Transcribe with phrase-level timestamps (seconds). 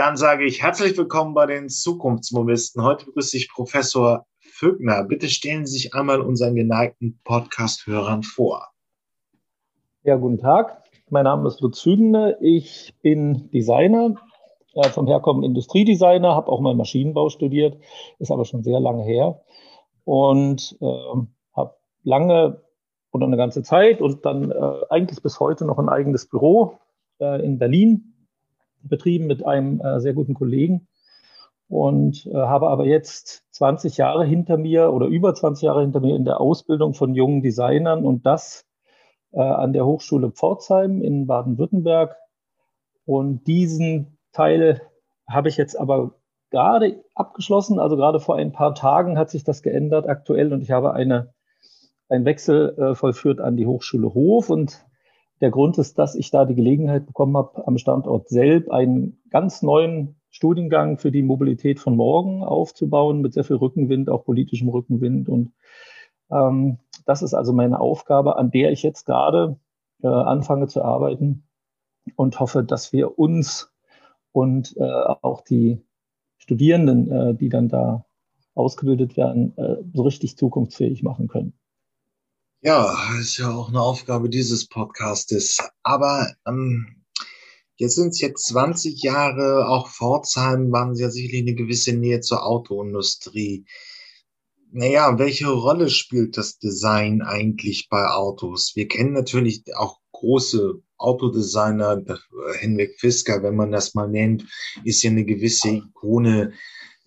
[0.00, 2.82] Dann sage ich herzlich willkommen bei den Zukunftsmobisten.
[2.82, 5.04] Heute begrüße ich Professor Fügner.
[5.04, 8.70] Bitte stellen Sie sich einmal unseren geneigten Podcast-Hörern vor.
[10.02, 10.84] Ja, guten Tag.
[11.10, 12.40] Mein Name ist Lutz Fügner.
[12.40, 14.14] Ich bin Designer,
[14.72, 17.76] äh, vom Herkommen Industriedesigner, habe auch mal Maschinenbau studiert,
[18.18, 19.42] ist aber schon sehr lange her
[20.04, 21.74] und äh, habe
[22.04, 22.62] lange
[23.12, 26.78] oder eine ganze Zeit und dann äh, eigentlich bis heute noch ein eigenes Büro
[27.20, 28.09] äh, in Berlin
[28.82, 30.88] betrieben mit einem äh, sehr guten Kollegen
[31.68, 36.16] und äh, habe aber jetzt 20 Jahre hinter mir oder über 20 Jahre hinter mir
[36.16, 38.66] in der Ausbildung von jungen Designern und das
[39.32, 42.16] äh, an der Hochschule Pforzheim in Baden-Württemberg.
[43.06, 44.82] Und diesen Teil
[45.28, 46.14] habe ich jetzt aber
[46.50, 50.72] gerade abgeschlossen, also gerade vor ein paar Tagen hat sich das geändert aktuell und ich
[50.72, 51.32] habe eine,
[52.08, 54.84] einen Wechsel äh, vollführt an die Hochschule Hof und
[55.40, 59.62] der Grund ist, dass ich da die Gelegenheit bekommen habe, am Standort Selb einen ganz
[59.62, 65.28] neuen Studiengang für die Mobilität von morgen aufzubauen, mit sehr viel Rückenwind, auch politischem Rückenwind.
[65.28, 65.52] Und
[66.30, 69.56] ähm, das ist also meine Aufgabe, an der ich jetzt gerade
[70.02, 71.44] äh, anfange zu arbeiten
[72.16, 73.72] und hoffe, dass wir uns
[74.32, 74.82] und äh,
[75.22, 75.82] auch die
[76.38, 78.04] Studierenden, äh, die dann da
[78.54, 81.54] ausgebildet werden, äh, so richtig zukunftsfähig machen können.
[82.62, 85.58] Ja, ist ja auch eine Aufgabe dieses Podcastes.
[85.82, 87.04] Aber ähm,
[87.76, 92.44] jetzt sind es jetzt 20 Jahre, auch Pforzheim waren ja sicherlich eine gewisse Nähe zur
[92.44, 93.64] Autoindustrie.
[94.72, 98.72] Naja, welche Rolle spielt das Design eigentlich bei Autos?
[98.76, 102.04] Wir kennen natürlich auch große Autodesigner,
[102.58, 104.44] Henrik Fisker, wenn man das mal nennt,
[104.84, 106.52] ist ja eine gewisse Ikone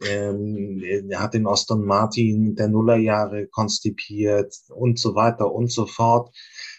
[0.09, 6.35] ähm, er hat den Aston Martin der Nullerjahre konzipiert und so weiter und so fort.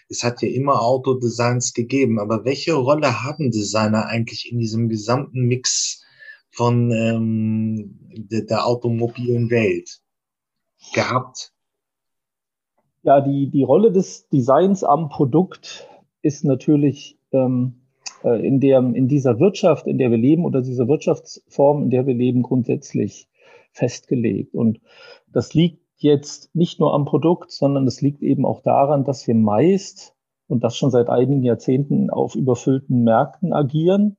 [0.08, 5.42] Es hat ja immer Autodesigns gegeben, aber welche Rolle haben Designer eigentlich in diesem gesamten
[5.42, 6.04] Mix
[6.50, 10.00] von ähm, der, der automobilen Welt
[10.92, 11.52] gehabt?
[13.02, 15.88] Ja, die, die Rolle des Designs am Produkt
[16.22, 17.83] ist natürlich ähm, äh,
[18.30, 22.14] in, der, in dieser Wirtschaft, in der wir leben oder dieser Wirtschaftsform, in der wir
[22.14, 23.28] leben, grundsätzlich
[23.72, 24.54] festgelegt.
[24.54, 24.80] Und
[25.32, 29.34] das liegt jetzt nicht nur am Produkt, sondern es liegt eben auch daran, dass wir
[29.34, 30.14] meist
[30.46, 34.16] und das schon seit einigen Jahrzehnten auf überfüllten Märkten agieren.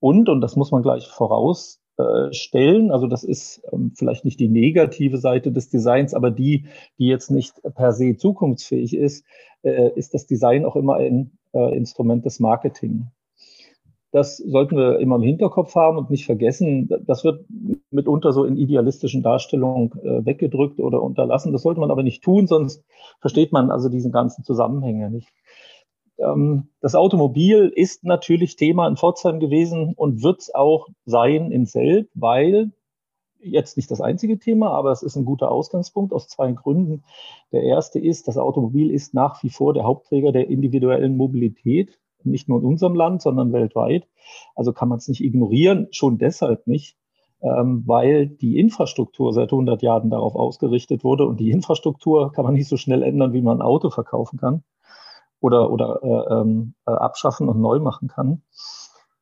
[0.00, 5.18] Und, und das muss man gleich vorausstellen, also das ist ähm, vielleicht nicht die negative
[5.18, 6.66] Seite des Designs, aber die,
[6.98, 9.24] die jetzt nicht per se zukunftsfähig ist,
[9.62, 13.08] äh, ist das Design auch immer ein äh, Instrument des Marketing.
[14.10, 16.88] Das sollten wir immer im Hinterkopf haben und nicht vergessen.
[17.06, 17.44] Das wird
[17.90, 21.52] mitunter so in idealistischen Darstellungen äh, weggedrückt oder unterlassen.
[21.52, 22.84] Das sollte man aber nicht tun, sonst
[23.20, 25.28] versteht man also diesen ganzen Zusammenhänge nicht.
[26.18, 31.66] Ähm, das Automobil ist natürlich Thema in Pforzheim gewesen und wird es auch sein in
[31.66, 32.72] Selb, weil
[33.40, 37.04] jetzt nicht das einzige Thema, aber es ist ein guter Ausgangspunkt aus zwei Gründen.
[37.52, 42.48] Der erste ist, das Automobil ist nach wie vor der Hauptträger der individuellen Mobilität nicht
[42.48, 44.06] nur in unserem Land, sondern weltweit.
[44.54, 46.96] Also kann man es nicht ignorieren, schon deshalb nicht,
[47.40, 52.54] ähm, weil die Infrastruktur seit 100 Jahren darauf ausgerichtet wurde und die Infrastruktur kann man
[52.54, 54.64] nicht so schnell ändern, wie man ein Auto verkaufen kann
[55.40, 58.42] oder, oder äh, ähm, äh, abschaffen und neu machen kann.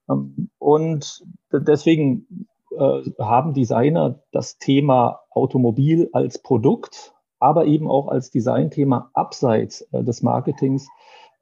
[0.09, 8.31] Ähm, und deswegen äh, haben Designer das Thema Automobil als Produkt, aber eben auch als
[8.31, 10.89] Designthema abseits äh, des Marketings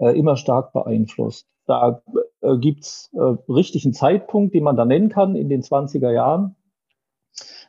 [0.04, 1.46] äh, immer stark beeinflusst.
[1.66, 2.02] Da
[2.42, 6.56] äh, gibt's äh, richtig einen Zeitpunkt, den man da nennen kann, in den 20er Jahren,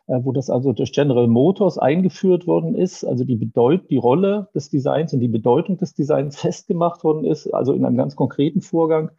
[0.07, 4.49] äh, wo das also durch General Motors eingeführt worden ist, also die Bedeut die Rolle
[4.53, 8.59] des Designs und die Bedeutung des Designs festgemacht worden ist, also in einem ganz konkreten
[8.59, 9.11] Vorgang,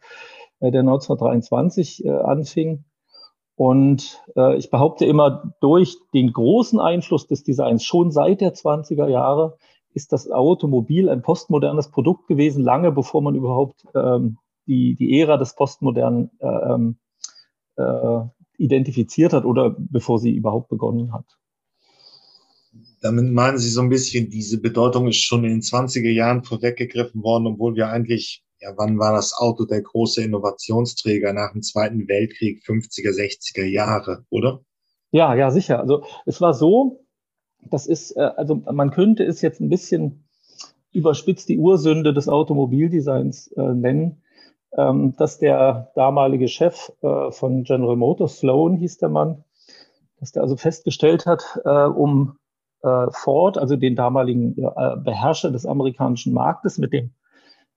[0.59, 2.85] äh, der 1923 äh, anfing.
[3.55, 9.07] Und äh, ich behaupte immer, durch den großen Einfluss des Designs schon seit der 20er
[9.07, 9.57] Jahre
[9.97, 14.37] ist das Automobil ein postmodernes Produkt gewesen, lange bevor man überhaupt ähm,
[14.67, 16.97] die, die Ära des Postmodernen äh, ähm,
[17.77, 18.19] äh,
[18.59, 21.25] identifiziert hat oder bevor sie überhaupt begonnen hat.
[23.01, 27.23] Damit meinen Sie so ein bisschen, diese Bedeutung ist schon in den 20er Jahren vorweggegriffen
[27.23, 32.07] worden, obwohl wir eigentlich, ja, wann war das Auto der große Innovationsträger nach dem Zweiten
[32.07, 34.61] Weltkrieg, 50er, 60er Jahre, oder?
[35.11, 35.79] Ja, ja, sicher.
[35.79, 37.06] Also es war so,
[37.61, 40.23] das ist, äh, also man könnte es jetzt ein bisschen
[40.91, 44.21] überspitzt die Ursünde des Automobildesigns äh, nennen,
[44.75, 49.43] ähm, dass der damalige Chef äh, von General Motors, Sloan hieß der Mann,
[50.19, 52.37] dass der also festgestellt hat, äh, um
[52.83, 57.11] äh, Ford, also den damaligen äh, Beherrscher des amerikanischen Marktes mit dem,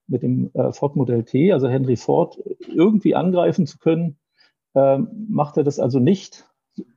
[0.07, 4.17] mit dem äh, Ford Model T, also Henry Ford, irgendwie angreifen zu können,
[4.73, 6.49] macht er das also nicht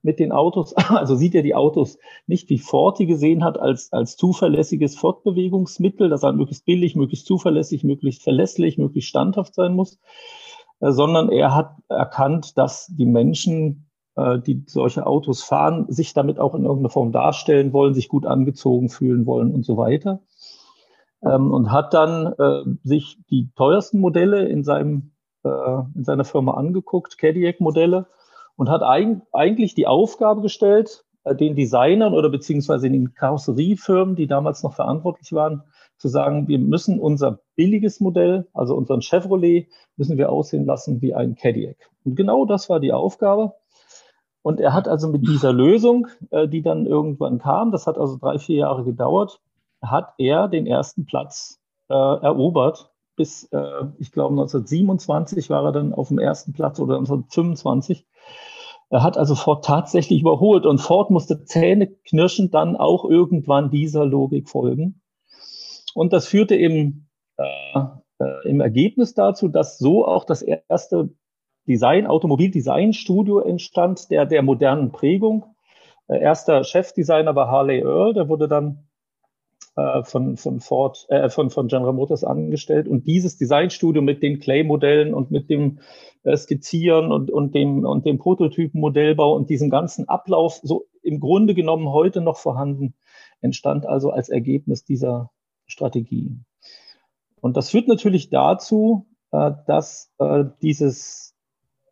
[0.03, 3.93] mit den Autos, also sieht er die Autos nicht wie Ford die gesehen hat, als,
[3.93, 9.99] als zuverlässiges Fortbewegungsmittel, das halt möglichst billig, möglichst zuverlässig, möglichst verlässlich, möglichst standhaft sein muss,
[10.81, 16.39] äh, sondern er hat erkannt, dass die Menschen, äh, die solche Autos fahren, sich damit
[16.39, 20.21] auch in irgendeiner Form darstellen wollen, sich gut angezogen fühlen wollen und so weiter.
[21.23, 25.11] Ähm, und hat dann äh, sich die teuersten Modelle in seinem
[25.95, 28.07] in seiner Firma angeguckt, Cadillac-Modelle,
[28.57, 34.27] und hat eig eigentlich die Aufgabe gestellt, äh, den Designern oder beziehungsweise den Karosseriefirmen, die
[34.27, 35.63] damals noch verantwortlich waren,
[35.97, 41.15] zu sagen, wir müssen unser billiges Modell, also unseren Chevrolet, müssen wir aussehen lassen wie
[41.15, 41.77] ein Cadillac.
[42.05, 43.55] Und genau das war die Aufgabe.
[44.43, 48.19] Und er hat also mit dieser Lösung, äh, die dann irgendwann kam, das hat also
[48.19, 49.41] drei, vier Jahre gedauert,
[49.81, 52.91] hat er den ersten Platz äh, erobert.
[53.17, 58.07] Bis, äh, ich glaube, 1927 war er dann auf dem ersten Platz oder 1925.
[58.95, 64.49] Er hat also Ford tatsächlich überholt und Ford musste zähneknirschend dann auch irgendwann dieser Logik
[64.49, 65.03] folgen.
[65.97, 67.79] Und das führte im, äh,
[68.21, 71.11] äh, im Ergebnis dazu, dass so auch das erste
[71.67, 75.45] Design, Automobildesign-Studio entstand, der der modernen Prägung.
[76.07, 78.87] Äh, erster Chefdesigner war Harley Earl, der wurde dann
[80.05, 82.89] von, von Ford, äh, von, von General Motors angestellt.
[82.89, 85.81] Und dieses Designstudio mit den Clay-Modellen und mit dem
[86.23, 91.55] äh, Skizzieren und, und dem, und dem Prototypen-Modellbau und diesem ganzen Ablauf, so im Grunde
[91.55, 92.95] genommen heute noch vorhanden,
[93.41, 95.31] entstand also als Ergebnis dieser
[95.67, 96.39] Strategie.
[97.41, 101.35] Und das führt natürlich dazu, äh, dass äh, dieses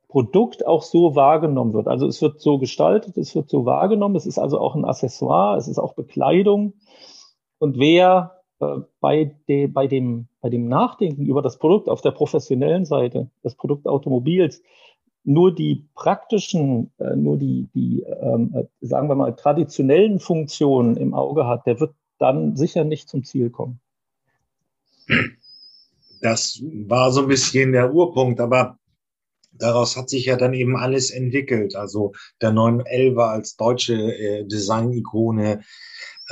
[0.09, 1.89] Produkt auch so wahrgenommen wird.
[1.89, 5.57] Also es wird so gestaltet, es wird so wahrgenommen, es ist also auch ein Accessoire,
[5.57, 6.75] es ist auch Bekleidung.
[7.63, 12.11] Und wer äh, bei, de, bei, dem, bei dem Nachdenken über das Produkt auf der
[12.11, 14.65] professionellen Seite des Produktautomobils
[15.23, 21.15] nur die praktischen, äh, nur die, die ähm, äh, sagen wir mal, traditionellen Funktionen im
[21.15, 23.81] Auge hat, der wird dann sicher nicht zum Ziel kommen.
[26.21, 28.77] Das war so ein bisschen der Urpunkt, aber
[29.53, 31.77] daraus hat sich ja dann eben alles entwickelt.
[31.77, 35.63] Also der 911 als deutsche äh, Design-Ikone,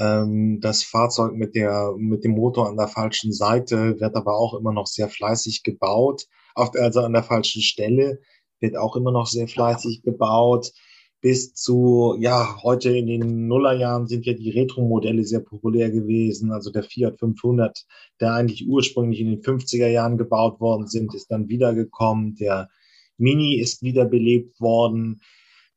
[0.01, 4.55] ähm, das Fahrzeug mit der, mit dem Motor an der falschen Seite wird aber auch
[4.55, 6.27] immer noch sehr fleißig gebaut.
[6.55, 8.21] Also an der falschen Stelle
[8.61, 10.73] wird auch immer noch sehr fleißig gebaut.
[11.21, 16.51] Bis zu, ja, heute in den Nullerjahren sind ja die Retro-Modelle sehr populär gewesen.
[16.51, 17.85] Also der Fiat 500,
[18.21, 22.37] der eigentlich ursprünglich in den 50er Jahren gebaut worden sind, ist dann wiedergekommen.
[22.37, 22.71] Der
[23.19, 25.21] Mini ist wiederbelebt worden.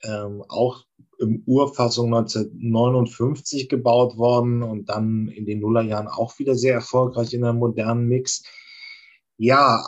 [0.02, 0.86] Ähm, auch
[1.24, 7.44] im Urfassung 1959 gebaut worden und dann in den Nullerjahren auch wieder sehr erfolgreich in
[7.44, 8.44] einem modernen Mix.
[9.38, 9.84] Ja,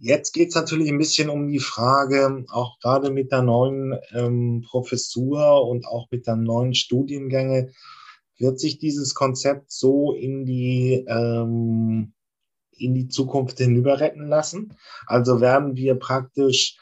[0.00, 4.64] jetzt geht es natürlich ein bisschen um die Frage, auch gerade mit der neuen ähm,
[4.66, 7.72] Professur und auch mit der neuen Studiengänge,
[8.38, 12.12] wird sich dieses Konzept so in die ähm,
[12.78, 14.76] in die Zukunft hinüber retten lassen?
[15.06, 16.78] Also werden wir praktisch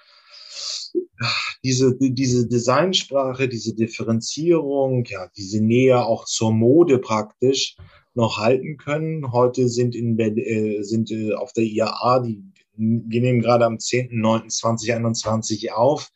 [1.63, 7.77] diese, diese Designsprache, diese Differenzierung, ja, diese Nähe auch zur Mode praktisch
[8.15, 9.33] noch halten können.
[9.33, 12.43] Heute sind in äh, sind äh, auf der IAA, die,
[12.77, 16.11] wir nehmen gerade am 10.09.2021 auf,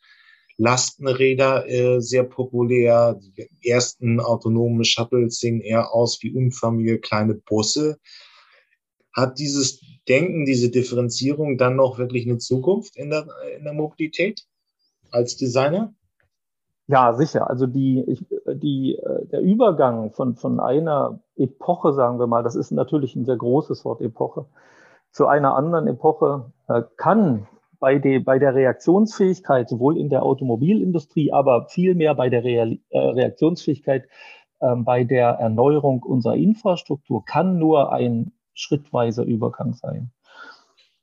[0.57, 3.19] Lastenräder äh, sehr populär.
[3.19, 7.97] Die ersten autonomen Shuttles sehen eher aus wie unförmige kleine Busse.
[9.13, 13.27] Hat dieses Denken, diese Differenzierung dann noch wirklich eine Zukunft in der,
[13.57, 14.45] in der Mobilität?
[15.11, 15.93] als Designer?
[16.87, 17.49] Ja, sicher.
[17.49, 22.55] Also die, ich, die, äh, der Übergang von, von einer Epoche, sagen wir mal, das
[22.55, 24.45] ist natürlich ein sehr großes Wort Epoche,
[25.11, 27.47] zu einer anderen Epoche äh, kann
[27.79, 32.97] bei, de, bei der Reaktionsfähigkeit, sowohl in der Automobilindustrie, aber vielmehr bei der Real, äh,
[32.97, 34.05] Reaktionsfähigkeit
[34.59, 40.11] äh, bei der Erneuerung unserer Infrastruktur, kann nur ein schrittweiser Übergang sein.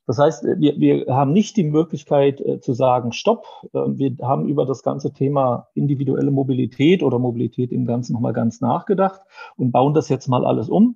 [0.09, 3.45] Das heißt, wir, wir haben nicht die Möglichkeit äh, zu sagen, stopp.
[3.73, 8.59] Äh, wir haben über das ganze Thema individuelle Mobilität oder Mobilität im Ganzen nochmal ganz
[8.59, 9.21] nachgedacht
[9.55, 10.95] und bauen das jetzt mal alles um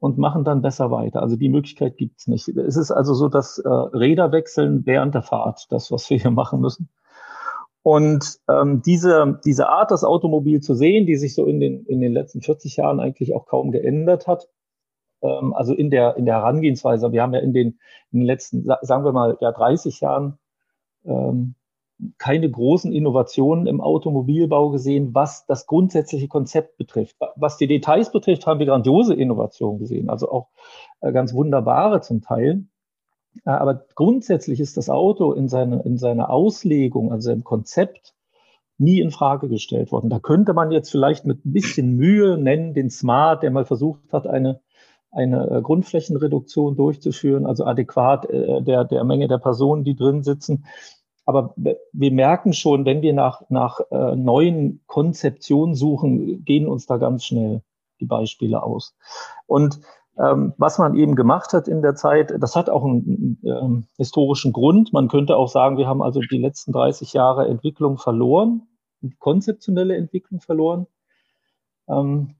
[0.00, 1.22] und machen dann besser weiter.
[1.22, 2.48] Also die Möglichkeit gibt es nicht.
[2.48, 6.32] Es ist also so, dass äh, Räder wechseln während der Fahrt, das, was wir hier
[6.32, 6.88] machen müssen.
[7.84, 12.00] Und ähm, diese, diese Art, das Automobil zu sehen, die sich so in den, in
[12.00, 14.48] den letzten 40 Jahren eigentlich auch kaum geändert hat,
[15.26, 17.12] also in der, in der Herangehensweise.
[17.12, 17.78] Wir haben ja in den,
[18.12, 20.38] in den letzten, sagen wir mal, ja, 30 Jahren
[21.04, 21.54] ähm,
[22.18, 27.16] keine großen Innovationen im Automobilbau gesehen, was das grundsätzliche Konzept betrifft.
[27.36, 30.48] Was die Details betrifft, haben wir grandiose Innovationen gesehen, also auch
[31.00, 32.64] äh, ganz wunderbare zum Teil.
[33.44, 38.14] Äh, aber grundsätzlich ist das Auto in, seine, in seiner Auslegung, also im Konzept,
[38.76, 40.10] nie in Frage gestellt worden.
[40.10, 44.12] Da könnte man jetzt vielleicht mit ein bisschen Mühe nennen, den Smart, der mal versucht
[44.12, 44.60] hat, eine,
[45.14, 50.66] eine äh, Grundflächenreduktion durchzuführen, also adäquat äh, der, der Menge der Personen, die drin sitzen.
[51.26, 56.98] Aber wir merken schon, wenn wir nach, nach äh, neuen Konzeptionen suchen, gehen uns da
[56.98, 57.62] ganz schnell
[58.00, 58.94] die Beispiele aus.
[59.46, 59.80] Und
[60.18, 64.52] ähm, was man eben gemacht hat in der Zeit, das hat auch einen ähm, historischen
[64.52, 64.92] Grund.
[64.92, 68.68] Man könnte auch sagen, wir haben also die letzten 30 Jahre Entwicklung verloren,
[69.18, 70.86] konzeptionelle Entwicklung verloren.
[71.88, 72.36] Ähm,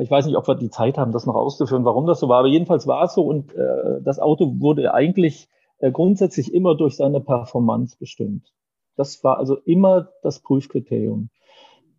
[0.00, 2.40] ich weiß nicht, ob wir die Zeit haben, das noch auszuführen, warum das so war,
[2.40, 6.96] aber jedenfalls war es so und äh, das Auto wurde eigentlich äh, grundsätzlich immer durch
[6.96, 8.52] seine Performance bestimmt.
[8.96, 11.30] Das war also immer das Prüfkriterium.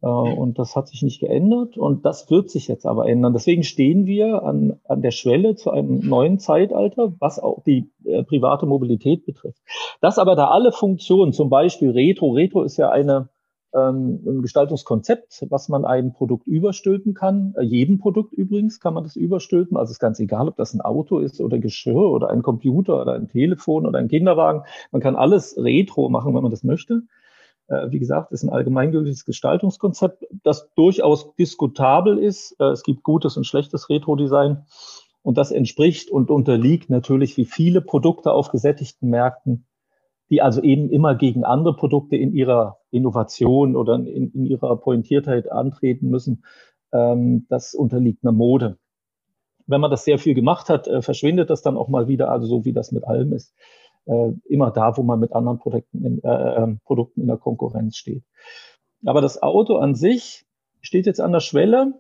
[0.01, 3.33] Äh, und das hat sich nicht geändert und das wird sich jetzt aber ändern.
[3.33, 8.23] Deswegen stehen wir an, an der Schwelle zu einem neuen Zeitalter, was auch die äh,
[8.23, 9.61] private Mobilität betrifft.
[10.01, 13.29] Das aber da alle Funktionen, zum Beispiel Retro, Retro ist ja eine,
[13.73, 17.53] ähm, ein Gestaltungskonzept, was man einem Produkt überstülpen kann.
[17.57, 19.77] Äh, jedem Produkt übrigens kann man das überstülpen.
[19.77, 23.13] Also ist ganz egal, ob das ein Auto ist oder Geschirr oder ein Computer oder
[23.13, 24.63] ein Telefon oder ein Kinderwagen.
[24.91, 27.03] Man kann alles Retro machen, wenn man das möchte.
[27.67, 32.55] Äh, wie gesagt, ist ein allgemeingültiges Gestaltungskonzept, das durchaus diskutabel ist.
[32.59, 34.65] Äh, es gibt gutes und schlechtes Retro-Design.
[35.21, 39.65] Und das entspricht und unterliegt natürlich wie viele Produkte auf gesättigten Märkten,
[40.29, 45.51] die also eben immer gegen andere Produkte in ihrer Innovation oder in, in ihrer Pointiertheit
[45.51, 46.43] antreten müssen.
[46.91, 48.77] Ähm, das unterliegt einer Mode.
[49.67, 52.47] Wenn man das sehr viel gemacht hat, äh, verschwindet das dann auch mal wieder, also
[52.47, 53.53] so wie das mit allem ist
[54.09, 57.95] äh, immer da, wo man mit anderen Produkten in, äh, ähm, Produkten in der Konkurrenz
[57.95, 58.23] steht.
[59.05, 60.45] Aber das Auto an sich
[60.81, 61.93] steht jetzt an der Schwelle,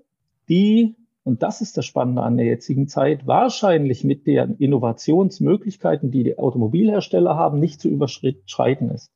[0.49, 6.23] die, und das ist das Spannende an der jetzigen Zeit, wahrscheinlich mit den Innovationsmöglichkeiten, die
[6.23, 9.11] die Automobilhersteller haben, nicht zu überschreiten ist.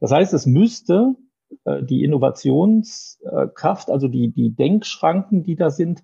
[0.00, 1.14] Das heißt, es müsste
[1.64, 6.02] äh, die Innovationskraft, also die, die Denkschranken, die da sind,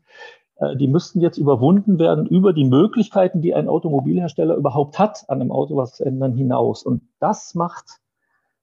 [0.56, 5.40] äh, die müssten jetzt überwunden werden über die Möglichkeiten, die ein Automobilhersteller überhaupt hat, an
[5.40, 6.82] einem Auto was zu ändern, hinaus.
[6.82, 8.00] Und das macht,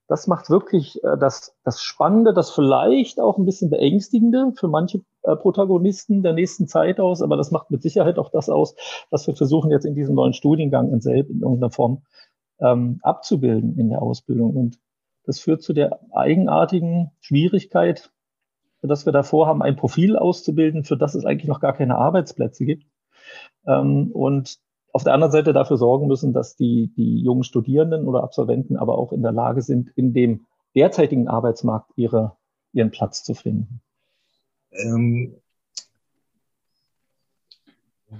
[0.07, 5.01] das macht wirklich äh, das, das Spannende, das vielleicht auch ein bisschen beängstigende für manche
[5.23, 8.75] äh, Protagonisten der nächsten Zeit aus, aber das macht mit Sicherheit auch das aus,
[9.09, 12.03] was wir versuchen jetzt in diesem neuen Studiengang in, selb, in irgendeiner Form
[12.59, 14.55] ähm, abzubilden in der Ausbildung.
[14.55, 14.79] Und
[15.25, 18.11] das führt zu der eigenartigen Schwierigkeit,
[18.81, 22.65] dass wir davor haben, ein Profil auszubilden, für das es eigentlich noch gar keine Arbeitsplätze
[22.65, 22.85] gibt.
[23.65, 24.57] Ähm, und
[24.93, 28.97] auf der anderen Seite dafür sorgen müssen, dass die, die jungen Studierenden oder Absolventen aber
[28.97, 30.45] auch in der Lage sind, in dem
[30.75, 32.37] derzeitigen Arbeitsmarkt ihre,
[32.73, 33.81] ihren Platz zu finden.
[34.71, 35.35] Ähm,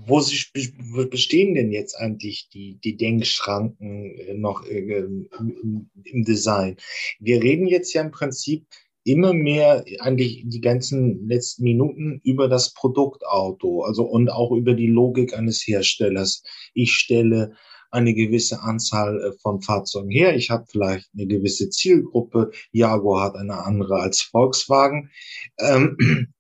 [0.08, 6.78] wo sich, bestehen denn jetzt eigentlich die, die Denkschranken noch äh, im, im Design?
[7.20, 8.66] Wir reden jetzt ja im Prinzip
[9.04, 14.88] immer mehr eigentlich die ganzen letzten Minuten über das Produktauto, also und auch über die
[14.88, 16.44] Logik eines Herstellers.
[16.74, 17.54] Ich stelle
[17.94, 20.36] eine gewisse Anzahl äh, von Fahrzeugen her.
[20.36, 22.52] Ich habe vielleicht eine gewisse Zielgruppe.
[22.72, 25.12] Jaguar hat eine andere als Volkswagen.
[25.60, 25.98] Ähm,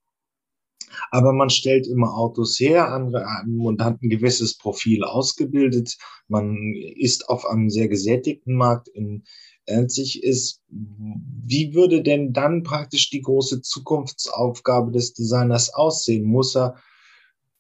[1.12, 3.26] aber man stellt immer Autos her andere,
[3.60, 5.96] und hat ein gewisses Profil ausgebildet.
[6.28, 9.24] Man ist auf einem sehr gesättigten Markt in
[9.88, 16.26] sich ist, wie würde denn dann praktisch die große Zukunftsaufgabe des Designers aussehen?
[16.26, 16.76] Muss er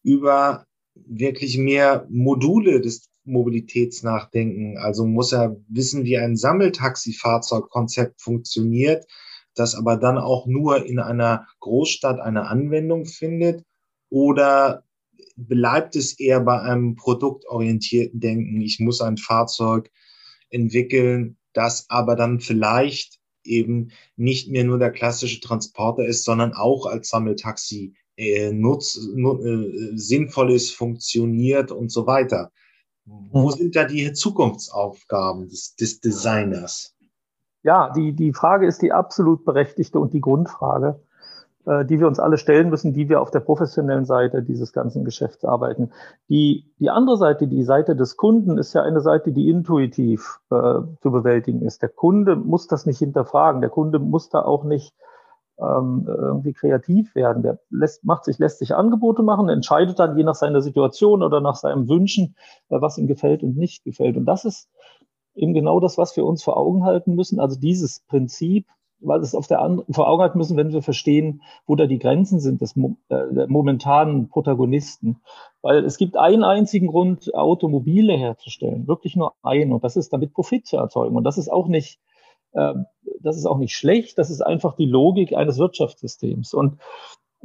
[0.04, 4.78] über wirklich mehr Module des Mobilitäts nachdenken?
[4.78, 9.06] Also muss er wissen, wie ein Sammeltaxifahrzeugkonzept funktioniert,
[9.56, 13.64] das aber dann auch nur in einer Großstadt eine Anwendung findet?
[14.10, 14.84] Oder
[15.36, 18.62] bleibt es eher bei einem produktorientierten Denken?
[18.62, 19.90] Ich muss ein Fahrzeug
[20.50, 26.86] entwickeln, das aber dann vielleicht eben nicht mehr nur der klassische Transporter ist, sondern auch
[26.86, 32.52] als Sammeltaxi äh, nutz, nu, äh, sinnvoll ist, funktioniert und so weiter.
[33.06, 33.58] Wo hm.
[33.58, 36.96] sind da die Zukunftsaufgaben des, des Designers?
[37.64, 41.02] Ja, die, die Frage ist die absolut berechtigte und die Grundfrage.
[41.66, 45.06] Äh, die wir uns alle stellen müssen, die wir auf der professionellen Seite dieses ganzen
[45.06, 45.92] Geschäfts arbeiten.
[46.28, 50.56] Die, die andere Seite, die Seite des Kunden, ist ja eine Seite, die intuitiv äh,
[51.02, 51.82] zu bewältigen ist.
[51.82, 53.62] Der Kunde muss das nicht hinterfragen.
[53.62, 54.94] Der Kunde muss da auch nicht
[55.58, 57.44] ähm, irgendwie kreativ werden.
[57.44, 61.40] Der lässt, macht sich, lässt sich Angebote machen, entscheidet dann je nach seiner Situation oder
[61.40, 62.36] nach seinem Wünschen,
[62.68, 64.18] äh, was ihm gefällt und nicht gefällt.
[64.18, 64.70] Und das ist
[65.34, 67.40] eben genau das, was wir uns vor Augen halten müssen.
[67.40, 68.68] Also dieses Prinzip,
[69.04, 72.00] weil es auf der anderen, vor Augen halten müssen, wenn wir verstehen, wo da die
[72.00, 75.18] Grenzen sind des äh, momentanen Protagonisten.
[75.62, 80.34] Weil es gibt einen einzigen Grund, Automobile herzustellen, wirklich nur einen, und das ist damit
[80.34, 81.16] Profit zu erzeugen.
[81.16, 82.00] Und das ist auch nicht,
[82.54, 82.74] äh,
[83.22, 86.54] das ist auch nicht schlecht, das ist einfach die Logik eines Wirtschaftssystems.
[86.54, 86.80] Und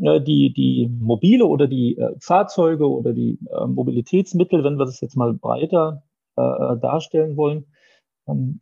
[0.00, 5.00] äh, die, die Mobile oder die äh, Fahrzeuge oder die äh, Mobilitätsmittel, wenn wir das
[5.00, 6.02] jetzt mal breiter
[6.36, 7.66] äh, darstellen wollen,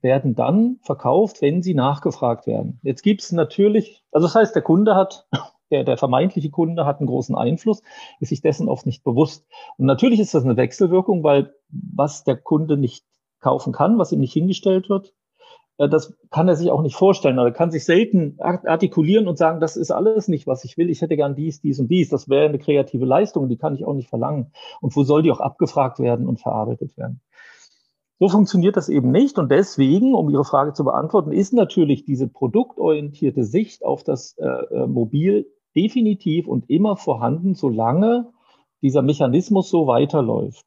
[0.00, 2.78] werden dann verkauft, wenn sie nachgefragt werden.
[2.82, 5.26] Jetzt gibt es natürlich, also das heißt, der Kunde hat
[5.70, 7.82] der, der vermeintliche Kunde hat einen großen Einfluss,
[8.20, 9.46] ist sich dessen oft nicht bewusst.
[9.78, 13.04] Und natürlich ist das eine Wechselwirkung, weil was der Kunde nicht
[13.40, 15.12] kaufen kann, was ihm nicht hingestellt wird,
[15.78, 17.38] äh, das kann er sich auch nicht vorstellen.
[17.38, 20.90] Er kann sich selten artikulieren und sagen, das ist alles nicht, was ich will.
[20.90, 22.08] Ich hätte gern dies, dies und dies.
[22.08, 24.52] Das wäre eine kreative Leistung, die kann ich auch nicht verlangen.
[24.80, 27.20] Und wo soll die auch abgefragt werden und verarbeitet werden?
[28.18, 29.38] So funktioniert das eben nicht.
[29.38, 34.46] Und deswegen, um Ihre Frage zu beantworten, ist natürlich diese produktorientierte Sicht auf das äh,
[34.46, 38.32] äh Mobil definitiv und immer vorhanden, solange
[38.82, 40.64] dieser Mechanismus so weiterläuft.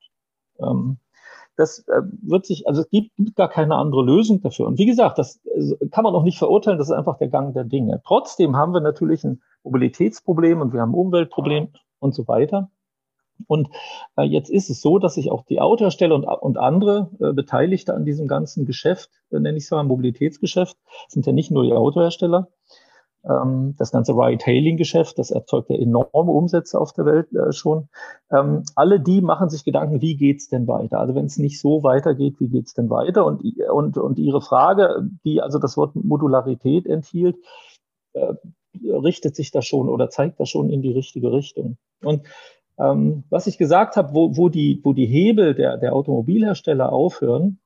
[0.60, 0.98] Ähm,
[1.60, 4.68] das äh, wird sich, also es gibt, gibt, gar keine andere Lösung dafür.
[4.68, 7.54] Und wie gesagt, das äh, kann man auch nicht verurteilen, das ist einfach der Gang
[7.54, 8.02] der Dinge.
[8.06, 12.72] Trotzdem haben wir natürlich ein Mobilitätsproblem und wir haben ein Umweltproblem und so weiter.
[13.48, 13.70] Und
[14.18, 17.94] äh, jetzt ist es so, dass sich auch die Autohersteller und, und andere äh, Beteiligte
[17.94, 20.78] an diesem ganzen Geschäft, äh, nenne ich es mal Mobilitätsgeschäft,
[21.08, 22.50] sind ja nicht nur die Autohersteller,
[23.26, 27.90] ähm, das ganze Ride-Hailing-Geschäft, das erzeugt ja enorme Umsätze auf der Welt äh, schon.
[28.32, 31.00] Ähm, alle die machen sich Gedanken, wie geht's denn weiter?
[31.00, 33.26] Also wenn es nicht so weitergeht, wie geht's denn weiter?
[33.26, 37.38] Und, und, und Ihre Frage, die also das Wort Modularität enthielt,
[38.14, 38.34] äh,
[38.84, 41.78] richtet sich da schon oder zeigt da schon in die richtige Richtung.
[42.02, 42.22] Und
[42.80, 47.60] ähm, was ich gesagt habe, wo, wo, die, wo die Hebel der, der Automobilhersteller aufhören,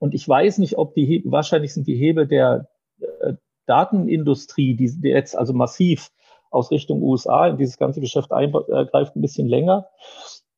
[0.00, 2.68] und ich weiß nicht, ob die Hebel, wahrscheinlich sind die Hebel der,
[3.00, 3.34] äh,
[3.68, 6.10] Datenindustrie, die, die jetzt also massiv
[6.50, 9.86] aus Richtung USA in dieses ganze Geschäft eingreift, ein bisschen länger.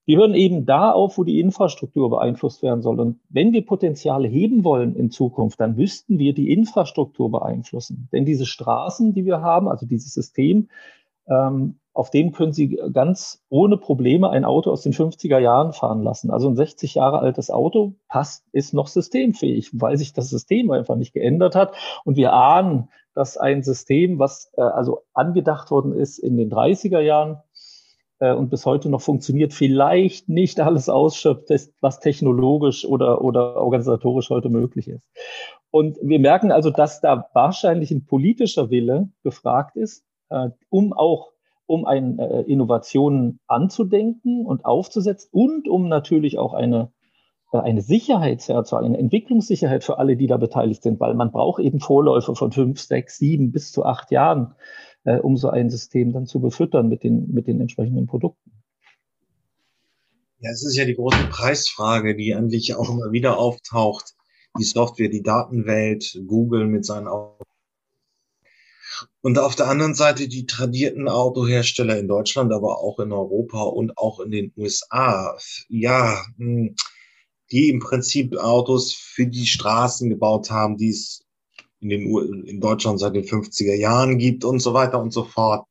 [0.07, 2.99] Die hören eben da auf, wo die Infrastruktur beeinflusst werden soll.
[3.01, 8.09] Und wenn wir Potenziale heben wollen in Zukunft, dann müssten wir die Infrastruktur beeinflussen.
[8.13, 10.69] Denn diese Straßen, die wir haben, also dieses System,
[11.31, 16.03] ähm, auf dem können Sie ganz ohne Probleme ein Auto aus den 50er Jahren fahren
[16.03, 16.31] lassen.
[16.31, 20.97] Also ein 60 Jahre altes Auto passt, ist noch systemfähig, weil sich das System einfach
[20.97, 21.75] nicht geändert hat.
[22.05, 27.01] Und wir ahnen, dass ein System, was äh, also angedacht worden ist in den 30er
[27.01, 27.43] Jahren
[28.21, 34.31] äh, und bis heute noch funktioniert, vielleicht nicht alles ausschöpft, was technologisch oder, oder organisatorisch
[34.31, 35.03] heute möglich ist.
[35.73, 40.05] Und wir merken also, dass da wahrscheinlich ein politischer Wille gefragt ist,
[40.69, 41.33] um auch
[41.71, 46.91] um ein, äh, Innovationen anzudenken und aufzusetzen und um natürlich auch eine,
[47.53, 51.31] äh, eine Sicherheit zu erzeugen, eine Entwicklungssicherheit für alle, die da beteiligt sind, weil man
[51.31, 54.57] braucht eben Vorläufe von fünf, sechs, sieben bis zu acht Jahren,
[55.05, 58.51] äh, um so ein System dann zu befüttern mit den, mit den entsprechenden Produkten.
[60.41, 64.15] Ja, es ist ja die große Preisfrage, die eigentlich auch immer wieder auftaucht.
[64.59, 67.07] Die Software, die Datenwelt, Google mit seinen
[69.23, 73.97] und auf der anderen Seite die tradierten Autohersteller in Deutschland, aber auch in Europa und
[73.99, 75.37] auch in den USA.
[75.69, 76.75] Ja, hm,
[77.53, 81.25] die im Prinzip Autos für die Straßen gebaut haben, die es
[81.81, 85.25] in, den, U in Deutschland seit den 50er Jahren gibt und so weiter und so
[85.25, 85.67] fort.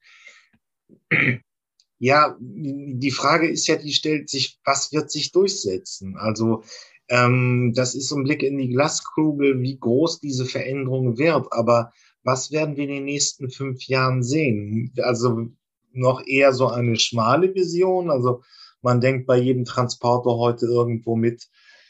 [1.99, 6.15] Ja, die Frage ist ja, die stellt sich, was wird sich durchsetzen?
[6.17, 6.63] Also
[7.09, 11.47] ähm, das ist so ein Blick in die Glaskugel, wie groß diese Veränderung wird.
[11.51, 11.91] Aber
[12.23, 14.93] was werden wir in den nächsten fünf Jahren sehen?
[14.97, 15.47] Also
[15.91, 18.09] noch eher so eine schmale Vision.
[18.09, 18.43] Also
[18.81, 21.47] man denkt bei jedem Transporter heute irgendwo mit,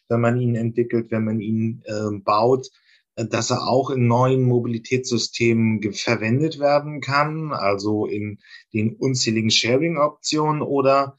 [0.07, 2.69] wenn man ihn entwickelt, wenn man ihn äh, baut,
[3.15, 8.39] dass er auch in neuen Mobilitätssystemen verwendet werden kann, also in
[8.73, 11.17] den unzähligen Sharing-Optionen oder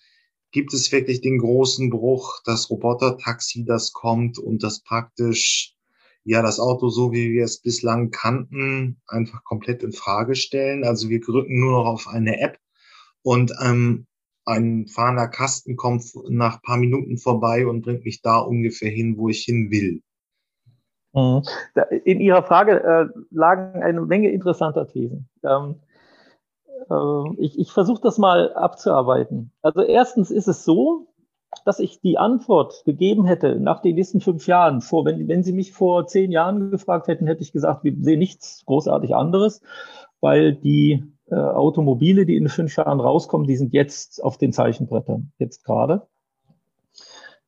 [0.50, 5.76] gibt es wirklich den großen Bruch, das Roboter-Taxi, das kommt und das praktisch
[6.24, 10.84] ja das Auto so, wie wir es bislang kannten, einfach komplett in Frage stellen.
[10.84, 12.58] Also wir drücken nur noch auf eine App
[13.22, 14.06] und ähm,
[14.44, 19.28] ein fahrender Kasten kommt nach paar Minuten vorbei und bringt mich da ungefähr hin, wo
[19.28, 20.02] ich hin will.
[21.12, 21.42] Mhm.
[22.04, 25.28] In Ihrer Frage äh, lagen eine Menge interessanter Thesen.
[25.42, 25.76] Ähm,
[26.90, 29.52] äh, ich ich versuche das mal abzuarbeiten.
[29.62, 31.09] Also erstens ist es so,
[31.64, 35.52] dass ich die Antwort gegeben hätte nach den nächsten fünf Jahren, vor, wenn, wenn Sie
[35.52, 39.62] mich vor zehn Jahren gefragt hätten, hätte ich gesagt, wir sehen nichts großartig anderes,
[40.20, 45.32] weil die äh, Automobile, die in fünf Jahren rauskommen, die sind jetzt auf den Zeichenbrettern,
[45.38, 46.06] jetzt gerade.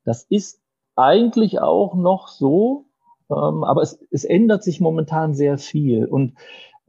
[0.04, 0.60] Das ist
[0.96, 2.86] eigentlich auch noch so,
[3.30, 6.04] ähm, aber es, es ändert sich momentan sehr viel.
[6.04, 6.34] Und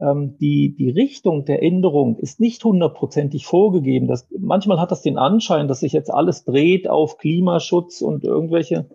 [0.00, 4.08] die, die Richtung der Änderung ist nicht hundertprozentig vorgegeben.
[4.08, 8.88] Das, manchmal hat das den Anschein, dass sich jetzt alles dreht auf Klimaschutz und irgendwelche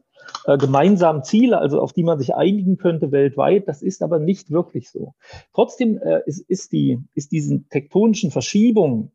[0.46, 3.68] äh, gemeinsamen Ziele, also auf die man sich einigen könnte weltweit.
[3.68, 5.14] Das ist aber nicht wirklich so.
[5.54, 9.12] Trotzdem äh, ist, ist, die, ist diesen tektonischen Verschiebungen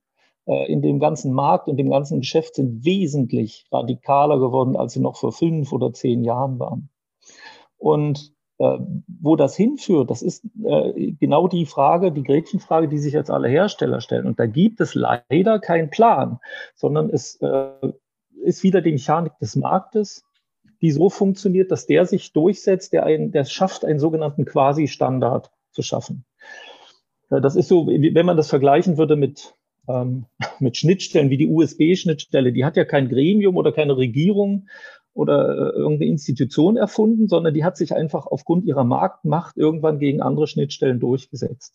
[0.46, 5.00] äh, in dem ganzen Markt und dem ganzen Geschäft sind wesentlich radikaler geworden, als sie
[5.00, 6.90] noch vor fünf oder zehn Jahren waren.
[7.76, 13.30] Und wo das hinführt, das ist äh, genau die Frage, die Gretchenfrage, die sich jetzt
[13.30, 14.26] alle Hersteller stellen.
[14.26, 16.38] Und da gibt es leider keinen Plan,
[16.74, 17.70] sondern es äh,
[18.44, 20.22] ist wieder die Mechanik des Marktes,
[20.82, 25.82] die so funktioniert, dass der sich durchsetzt, der, ein, der schafft, einen sogenannten Quasi-Standard zu
[25.82, 26.24] schaffen.
[27.30, 29.54] Äh, das ist so, wenn man das vergleichen würde mit,
[29.88, 30.26] ähm,
[30.60, 34.68] mit Schnittstellen wie die USB-Schnittstelle, die hat ja kein Gremium oder keine Regierung
[35.14, 40.20] oder äh, irgendeine Institution erfunden, sondern die hat sich einfach aufgrund ihrer Marktmacht irgendwann gegen
[40.20, 41.74] andere Schnittstellen durchgesetzt,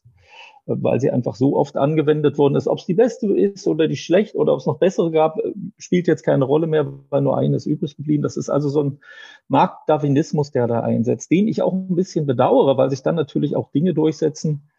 [0.68, 2.68] äh, weil sie einfach so oft angewendet worden ist.
[2.68, 5.54] Ob es die beste ist oder die schlecht oder ob es noch bessere gab, äh,
[5.78, 8.24] spielt jetzt keine Rolle mehr, weil nur eine ist übrig geblieben.
[8.24, 9.00] Das ist also so ein
[9.48, 13.72] Marktdarwinismus, der da einsetzt, den ich auch ein bisschen bedauere, weil sich dann natürlich auch
[13.72, 14.70] Dinge durchsetzen,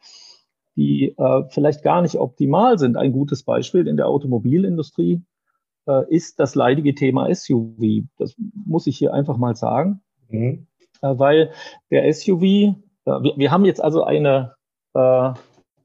[0.76, 2.98] die äh, vielleicht gar nicht optimal sind.
[2.98, 5.22] Ein gutes Beispiel in der Automobilindustrie
[5.90, 8.04] äh, ist das leidige Thema SUV.
[8.18, 10.66] Das muss ich hier einfach mal sagen, mhm.
[11.02, 11.52] äh, weil
[11.90, 12.74] der SUV, äh,
[13.04, 14.54] wir, wir, haben jetzt also eine
[14.94, 15.30] äh,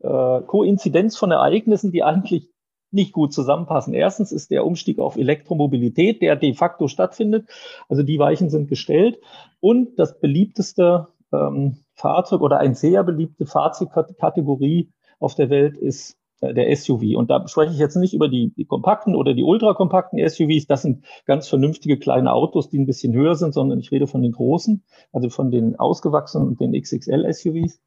[0.02, 2.50] äh, Koinzidenz von Ereignissen, die eigentlich
[2.92, 3.94] nicht gut zusammenpassen.
[3.94, 7.50] Erstens ist der Umstieg auf Elektromobilität, der de facto stattfindet.
[7.90, 9.20] Also die Weichen sind gestellt.
[9.60, 16.18] Und das beliebteste ähm, Fahrzeug oder ein sehr beliebte Fahrzeugkategorie auf der Welt ist
[16.54, 17.16] der SUV.
[17.16, 20.68] Und da spreche ich jetzt nicht über die, die kompakten oder die ultrakompakten SUVs.
[20.68, 24.22] Das sind ganz vernünftige kleine Autos, die ein bisschen höher sind, sondern ich rede von
[24.22, 27.82] den großen, also von den ausgewachsenen und den XXL SUVs.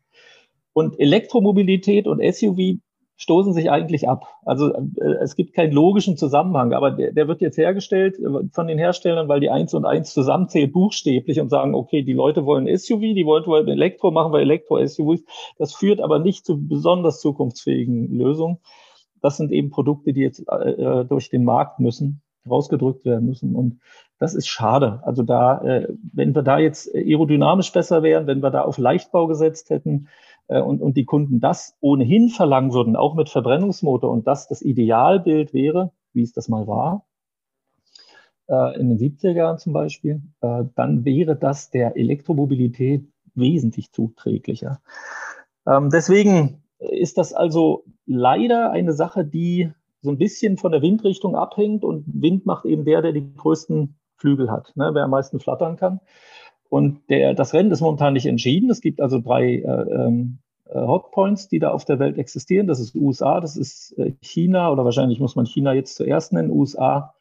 [0.73, 2.79] Und Elektromobilität und SUV
[3.19, 4.27] stoßen sich eigentlich ab.
[4.45, 8.69] Also äh, es gibt keinen logischen Zusammenhang, aber der, der wird jetzt hergestellt äh, von
[8.69, 12.67] den Herstellern, weil die eins und eins zusammenzählt, buchstäblich und sagen, okay, die Leute wollen
[12.67, 15.25] SUV, die wollen, wollen Elektro, machen wir Elektro-SUVs.
[15.59, 18.59] Das führt aber nicht zu besonders zukunftsfähigen Lösungen.
[19.21, 23.57] Das sind eben Produkte, die jetzt äh, äh durch den Markt müssen, rausgedrückt werden müssen.
[23.57, 23.81] Und
[24.21, 25.01] das ist schade.
[25.05, 29.27] Also da, äh, wenn wir da jetzt aerodynamisch besser wären, wenn wir da auf Leichtbau
[29.27, 30.07] gesetzt hätten,
[30.49, 35.53] und, und die Kunden das ohnehin verlangen würden, auch mit Verbrennungsmotor und das das Idealbild
[35.53, 37.07] wäre, wie es das mal war,
[38.49, 44.81] äh, in den 70er Jahren zum Beispiel, äh, dann wäre das der Elektromobilität wesentlich zuträglicher.
[45.67, 51.37] Ähm, deswegen ist das also leider eine Sache, die so ein bisschen von der Windrichtung
[51.37, 55.41] abhängt und Wind macht eben der, der die größten Flügel hat, ne, wer am meisten
[55.41, 56.01] flattern kann.
[56.69, 58.71] Und der, das Rennen ist momentan nicht entschieden.
[58.71, 62.67] Es gibt also drei äh, ähm, äh, Hotpoints, die da auf der Welt existieren.
[62.67, 66.51] Das ist USA, das ist äh, China oder wahrscheinlich muss man China jetzt zuerst nennen,
[66.51, 67.15] USA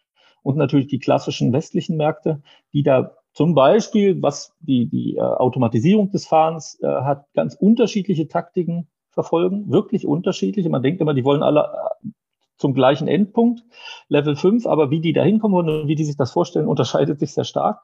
[0.44, 2.42] und natürlich die klassischen westlichen Märkte,
[2.74, 8.28] die da zum Beispiel, was die, die äh, Automatisierung des Fahrens äh, hat, ganz unterschiedliche
[8.28, 10.70] Taktiken verfolgen, wirklich unterschiedliche.
[10.70, 11.70] Man denkt immer, die wollen alle
[12.58, 13.64] zum gleichen Endpunkt,
[14.10, 17.34] Level 5, aber wie die da hinkommen und wie die sich das vorstellen, unterscheidet sich
[17.34, 17.82] sehr stark.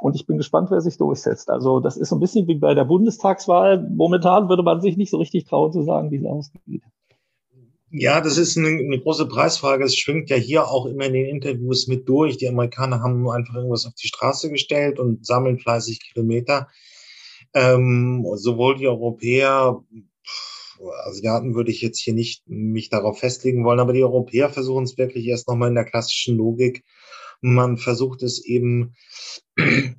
[0.00, 1.50] Und ich bin gespannt, wer sich durchsetzt.
[1.50, 3.88] Also das ist so ein bisschen wie bei der Bundestagswahl.
[3.94, 6.82] Momentan würde man sich nicht so richtig trauen zu sagen, wie es ausgeht.
[7.94, 9.84] Ja, das ist eine, eine, große Preisfrage.
[9.84, 12.38] Es schwingt ja hier auch immer in den Interviews mit durch.
[12.38, 16.68] Die Amerikaner haben einfach irgendwas auf die Straße gestellt und sammeln fleißig Kilometer.
[17.52, 19.84] Ähm, sowohl die Europäer
[21.04, 24.98] Asiaten würde ich jetzt hier nicht mich darauf festlegen wollen, aber die Europäer versuchen es
[24.98, 26.84] wirklich erst nochmal in der klassischen Logik.
[27.40, 28.94] Man versucht es eben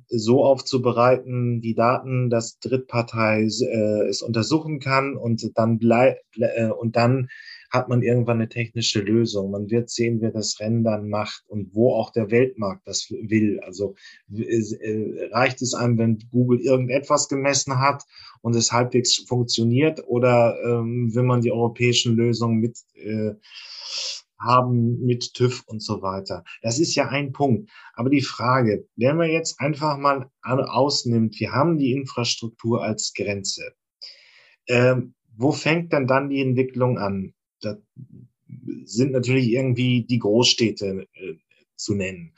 [0.08, 6.96] so aufzubereiten, die Daten, dass Drittpartei äh, es untersuchen kann und dann bleibt äh, und
[6.96, 7.28] dann
[7.74, 9.50] hat man irgendwann eine technische Lösung.
[9.50, 13.60] Man wird sehen, wer das Rennen dann macht und wo auch der Weltmarkt das will.
[13.60, 13.96] Also
[14.32, 18.04] äh, reicht es einem, wenn Google irgendetwas gemessen hat
[18.42, 23.34] und es halbwegs funktioniert oder ähm, will man die europäischen Lösungen mit äh,
[24.38, 26.44] haben mit TÜV und so weiter.
[26.62, 27.70] Das ist ja ein Punkt.
[27.94, 33.72] Aber die Frage, wenn man jetzt einfach mal ausnimmt, wir haben die Infrastruktur als Grenze.
[34.68, 37.32] Ähm, wo fängt denn dann die Entwicklung an?
[37.64, 37.76] Da
[38.84, 41.34] sind natürlich irgendwie die Großstädte äh,
[41.76, 42.34] zu nennen.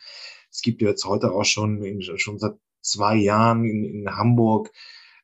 [0.50, 4.72] Es gibt jetzt heute auch schon, schon seit zwei Jahren in, in Hamburg,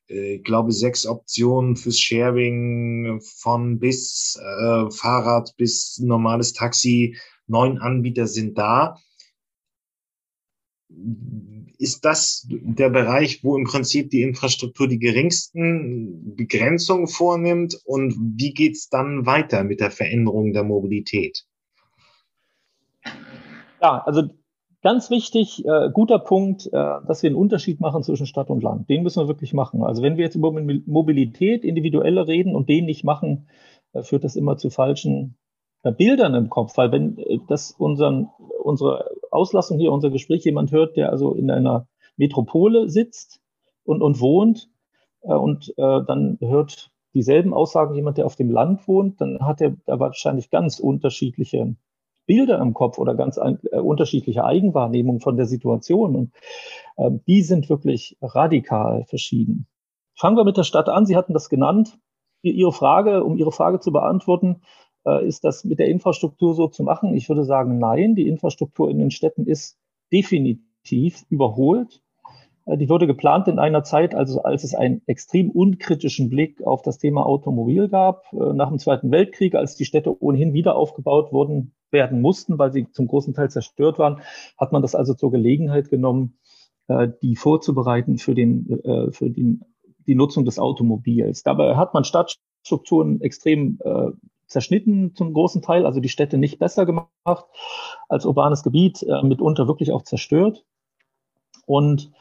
[0.09, 7.17] äh, ich glaube, sechs Optionen fürs Sharing von bis äh, Fahrrad bis normales Taxi.
[7.47, 8.99] Neun Anbieter sind da.
[11.79, 17.77] Ist das der Bereich, wo im Prinzip die Infrastruktur die geringsten Begrenzungen vornimmt?
[17.85, 21.45] Und wie geht es dann weiter mit der Veränderung der Mobilität?
[23.81, 24.23] Ja, also
[24.83, 28.89] ganz wichtig, äh, guter Punkt, äh, dass wir einen Unterschied machen zwischen Stadt und Land.
[28.89, 29.83] Den müssen wir wirklich machen.
[29.83, 33.49] Also wenn wir jetzt über Mobilität, individuelle reden und den nicht machen,
[33.93, 35.37] äh, führt das immer zu falschen
[35.83, 38.29] äh, Bildern im Kopf, weil wenn äh, das unseren,
[38.63, 43.41] unsere Auslassung hier, unser Gespräch jemand hört, der also in einer Metropole sitzt
[43.85, 44.69] und, und wohnt
[45.23, 49.61] äh, und äh, dann hört dieselben Aussagen jemand, der auf dem Land wohnt, dann hat
[49.61, 51.77] er da wahrscheinlich ganz unterschiedliche
[52.27, 56.17] Bilder im Kopf oder ganz ein, äh, unterschiedliche Eigenwahrnehmungen von der Situation.
[56.17, 56.33] Und
[56.97, 59.67] äh, die sind wirklich radikal verschieden.
[60.15, 61.07] Fangen wir mit der Stadt an.
[61.07, 61.99] Sie hatten das genannt.
[62.43, 64.63] Ihre Frage, um Ihre Frage zu beantworten,
[65.25, 67.15] ist das mit der Infrastruktur so zu machen?
[67.15, 68.15] Ich würde sagen, nein.
[68.15, 69.79] Die Infrastruktur in den Städten ist
[70.13, 72.03] definitiv überholt.
[72.67, 76.83] Äh, die wurde geplant in einer Zeit, also als es einen extrem unkritischen Blick auf
[76.83, 81.33] das Thema Automobil gab, äh, nach dem Zweiten Weltkrieg, als die Städte ohnehin wieder aufgebaut
[81.33, 84.23] wurden, werden mussten, weil sie zum großen Teil zerstört waren,
[84.59, 86.39] hat man das also zur Gelegenheit genommen,
[86.89, 89.65] äh, die vorzubereiten für, den, äh, für den,
[90.07, 91.43] die Nutzung des Automobils.
[91.43, 94.11] Dabei hat man Stadtstrukturen extrem äh,
[94.53, 97.47] zerschnitten zum großen Teil, also die Städte nicht besser gemacht
[98.09, 100.65] als urbanes Gebiet, äh, mitunter wirklich auch zerstört.
[101.67, 102.13] Und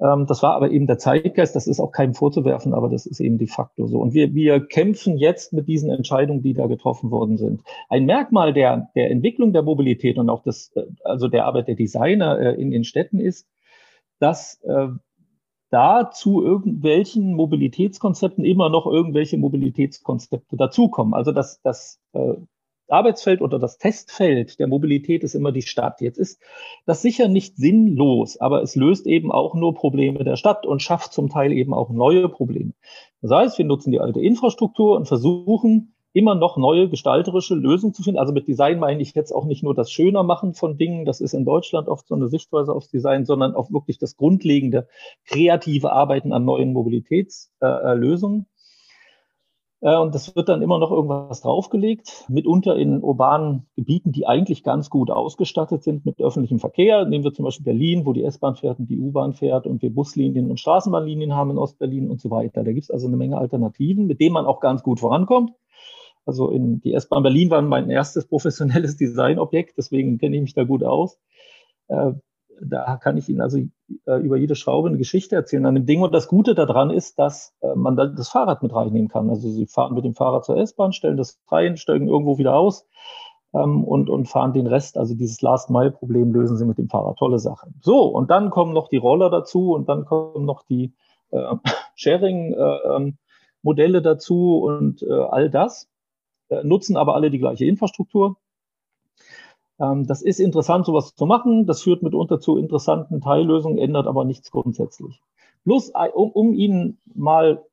[0.00, 3.20] ähm, das war aber eben der Zeitgeist, das ist auch keinem vorzuwerfen, aber das ist
[3.20, 3.98] eben de facto so.
[3.98, 7.62] Und wir, wir kämpfen jetzt mit diesen Entscheidungen, die da getroffen worden sind.
[7.88, 11.74] Ein Merkmal der, der Entwicklung der Mobilität und auch des, äh, also der Arbeit der
[11.74, 13.48] Designer äh, in den Städten ist,
[14.20, 14.88] dass äh,
[15.70, 21.14] da zu irgendwelchen Mobilitätskonzepten immer noch irgendwelche Mobilitätskonzepte dazukommen.
[21.14, 22.34] Also dass, dass äh,
[22.88, 26.00] Arbeitsfeld oder das Testfeld der Mobilität ist immer die Stadt.
[26.00, 26.40] Jetzt ist
[26.86, 31.12] das sicher nicht sinnlos, aber es löst eben auch nur Probleme der Stadt und schafft
[31.12, 32.72] zum Teil eben auch neue Probleme.
[33.20, 38.02] Das heißt, wir nutzen die alte Infrastruktur und versuchen immer noch neue gestalterische Lösungen zu
[38.02, 38.18] finden.
[38.18, 41.20] Also mit Design meine ich jetzt auch nicht nur das Schöner machen von Dingen, das
[41.20, 44.88] ist in Deutschland oft so eine Sichtweise aufs Design, sondern auch wirklich das grundlegende
[45.26, 48.40] kreative Arbeiten an neuen Mobilitätslösungen.
[48.42, 48.58] Äh,
[49.80, 54.64] äh, und das wird dann immer noch irgendwas draufgelegt, mitunter in urbanen Gebieten, die eigentlich
[54.64, 57.04] ganz gut ausgestattet sind mit öffentlichem Verkehr.
[57.04, 59.94] Nehmen wir zum Beispiel Berlin, wo die S-Bahn fährt und die U-Bahn fährt und wir
[59.94, 62.64] Buslinien und Straßenbahnlinien haben in Ostberlin und so weiter.
[62.64, 65.52] Da gibt es also eine Menge Alternativen, mit denen man auch ganz gut vorankommt.
[66.28, 70.64] Also in die S-Bahn Berlin war mein erstes professionelles Designobjekt, deswegen kenne ich mich da
[70.64, 71.18] gut aus.
[71.88, 72.12] Äh,
[72.60, 73.58] da kann ich Ihnen also
[74.06, 76.02] äh, über jede Schraube eine Geschichte erzählen an dem Ding.
[76.02, 79.30] Und das Gute daran ist, dass äh, man da das Fahrrad mit reinnehmen kann.
[79.30, 82.86] Also Sie fahren mit dem Fahrrad zur S-Bahn, stellen das rein, steigen irgendwo wieder aus
[83.54, 84.98] ähm, und, und fahren den Rest.
[84.98, 87.16] Also dieses Last-Mile-Problem lösen Sie mit dem Fahrrad.
[87.16, 87.68] Tolle Sache.
[87.80, 90.92] So, und dann kommen noch die Roller dazu und dann kommen noch die
[91.30, 91.54] äh,
[91.94, 95.88] Sharing-Modelle äh, ähm, dazu und äh, all das.
[96.48, 98.36] Äh, nutzen aber alle die gleiche Infrastruktur.
[99.78, 101.66] Ähm, das ist interessant, sowas zu machen.
[101.66, 105.20] Das führt mitunter zu interessanten Teillösungen, ändert aber nichts grundsätzlich.
[105.64, 107.64] Plus, äh, um, um Ihnen mal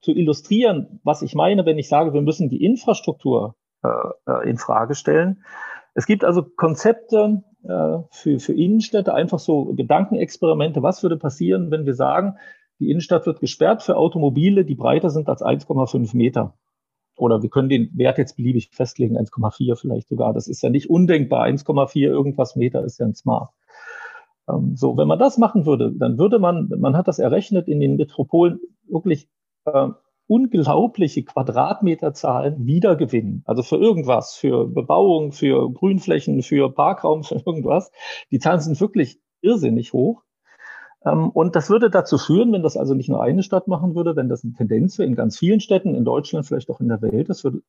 [0.00, 3.88] zu illustrieren, was ich meine, wenn ich sage, wir müssen die Infrastruktur äh,
[4.30, 5.44] äh in Frage stellen.
[5.94, 10.82] Es gibt also Konzepte äh, für, für Innenstädte, einfach so Gedankenexperimente.
[10.82, 12.36] Was würde passieren, wenn wir sagen,
[12.78, 16.54] die Innenstadt wird gesperrt für Automobile, die breiter sind als 1,5 Meter?
[17.16, 20.32] Oder wir können den Wert jetzt beliebig festlegen, 1,4 vielleicht sogar.
[20.32, 21.44] Das ist ja nicht undenkbar.
[21.44, 23.50] 1,4 irgendwas Meter ist ja ein Smart.
[24.48, 27.80] Ähm, so, wenn man das machen würde, dann würde man, man hat das errechnet, in
[27.80, 29.28] den Metropolen wirklich
[29.64, 29.88] äh,
[30.28, 33.42] unglaubliche Quadratmeterzahlen wiedergewinnen.
[33.44, 37.90] Also für irgendwas, für Bebauung, für Grünflächen, für Parkraum, für irgendwas.
[38.30, 40.22] Die Zahlen sind wirklich irrsinnig hoch.
[41.04, 44.16] Ähm, und das würde dazu führen, wenn das also nicht nur eine Stadt machen würde,
[44.16, 47.02] wenn das eine Tendenz wäre in ganz vielen Städten, in Deutschland, vielleicht auch in der
[47.02, 47.62] Welt, das würde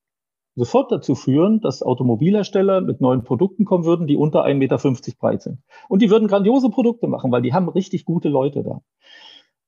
[0.56, 4.78] sofort dazu führen, dass Automobilhersteller mit neuen Produkten kommen würden, die unter 1,50 Meter
[5.20, 5.60] breit sind.
[5.88, 8.82] Und die würden grandiose Produkte machen, weil die haben richtig gute Leute da.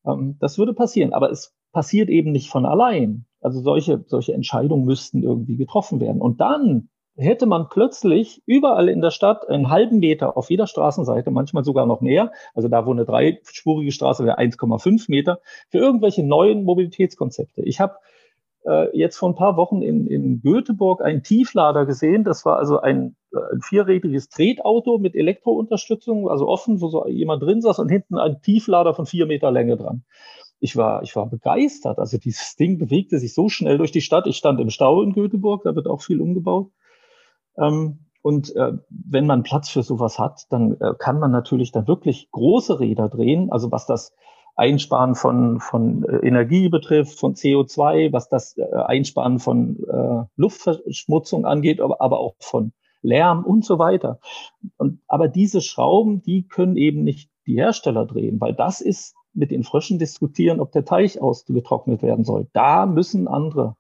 [0.06, 3.26] Ähm, das würde passieren, aber es passiert eben nicht von allein.
[3.39, 6.22] Also solche, solche Entscheidungen müssten irgendwie getroffen werden.
[6.22, 11.32] Und dann hätte man plötzlich überall in der Stadt einen halben Meter auf jeder Straßenseite,
[11.32, 16.23] manchmal sogar noch mehr, also da wo eine dreispurige Straße wäre 1,5 Meter, für irgendwelche
[16.23, 17.62] neuen Mobilitätskonzepte.
[17.62, 17.95] Ich habe
[18.65, 22.23] äh, jetzt vor ein paar Wochen in, in Göteborg einen Tieflader gesehen.
[22.23, 27.43] Das war also ein, äh, ein vierrädriges Tretauto mit Elektrounterstützung, also offen, wo so jemand
[27.43, 30.03] drin saß und hinten ein Tieflader von vier Meter Länge dran.
[30.62, 31.99] Ich war, ich war begeistert.
[31.99, 34.27] Also dieses Ding bewegte sich so schnell durch die Stadt.
[34.27, 36.69] Ich stand im Stau in Göteborg, da wird auch viel umgebaut.
[37.60, 41.88] Ähm, Und äh, wenn man Platz für sowas hat, dann äh, kann man natürlich dann
[41.88, 43.50] wirklich große Räder drehen.
[43.52, 44.13] Also was das
[44.56, 49.78] Einsparen von, von äh, Energie betrifft, von CO2, was das Einsparen von
[50.36, 54.19] Luftverschmutzung angeht, aber, aber auch von Lärm und so weiter.
[54.78, 59.52] Und, aber diese Schrauben, die können eben nicht die Hersteller drehen, weil das ist mit
[59.52, 62.48] den Fröschen diskutieren, ob der Teich ausgetrocknet werden soll.
[62.52, 63.78] Da müssen andere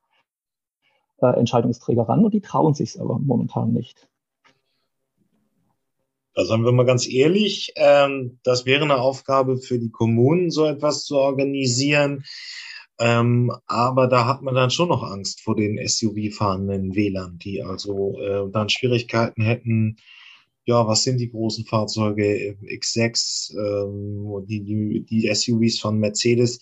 [1.21, 4.09] äh, Entscheidungsträger ran und die trauen sich aber momentan nicht.
[6.35, 10.65] Da sagen wir mal ganz ehrlich, ähm, das wäre eine Aufgabe für die Kommunen, so
[10.65, 12.23] etwas zu organisieren.
[12.99, 18.19] Ähm, aber da hat man dann schon noch Angst vor den SUV-fahrenden Wählern, die also
[18.19, 19.97] äh, dann Schwierigkeiten hätten.
[20.65, 26.59] Ja, was sind die großen Fahrzeuge X6, ähm, die, die, die SUVs von Mercedes?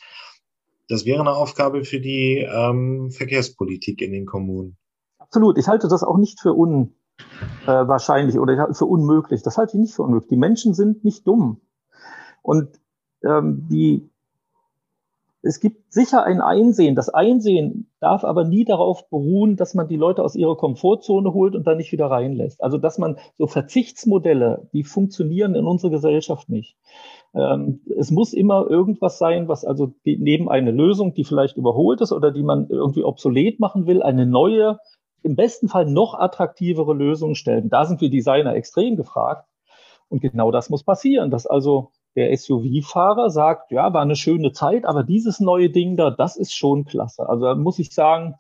[0.88, 4.78] Das wäre eine Aufgabe für die ähm, Verkehrspolitik in den Kommunen.
[5.18, 5.58] Absolut.
[5.58, 6.96] Ich halte das auch nicht für un,
[7.66, 7.86] äh,
[8.40, 9.44] oder für unmöglich.
[9.44, 10.30] Das halte ich nicht für unmöglich.
[10.30, 11.62] Die Menschen sind nicht dumm.
[12.42, 12.80] Und
[13.24, 14.10] ähm, die,
[15.48, 16.96] es gibt sicher ein Einsehen.
[16.96, 21.56] Das Einsehen darf aber nie darauf beruhen, dass man die Leute aus ihrer Komfortzone holt
[21.56, 22.62] und dann nicht wieder reinlässt.
[22.62, 26.76] Also dass man so Verzichtsmodelle, die funktionieren in unserer Gesellschaft nicht.
[27.34, 32.12] Ähm, es muss immer irgendwas sein, was also neben eine Lösung, die vielleicht überholt ist
[32.12, 34.80] oder die man irgendwie obsolet machen will, eine neue
[35.24, 37.70] im besten Fall noch attraktivere Lösungen stellen.
[37.70, 39.48] Da sind wir Designer extrem gefragt.
[40.10, 44.86] Und genau das muss passieren, dass also der SUV-Fahrer sagt, ja, war eine schöne Zeit,
[44.86, 47.30] aber dieses neue Ding da, das ist schon klasse.
[47.30, 48.36] Also da muss ich sagen,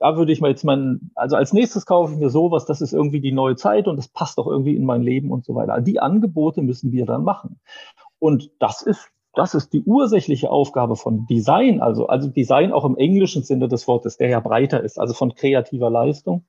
[0.00, 2.92] da würde ich mal jetzt meinen, also als nächstes kaufe ich mir sowas, das ist
[2.92, 5.80] irgendwie die neue Zeit und das passt doch irgendwie in mein Leben und so weiter.
[5.80, 7.60] Die Angebote müssen wir dann machen.
[8.18, 12.96] Und das ist das ist die ursächliche Aufgabe von Design, also, also Design auch im
[12.96, 16.44] englischen Sinne des Wortes, der ja breiter ist, also von kreativer Leistung.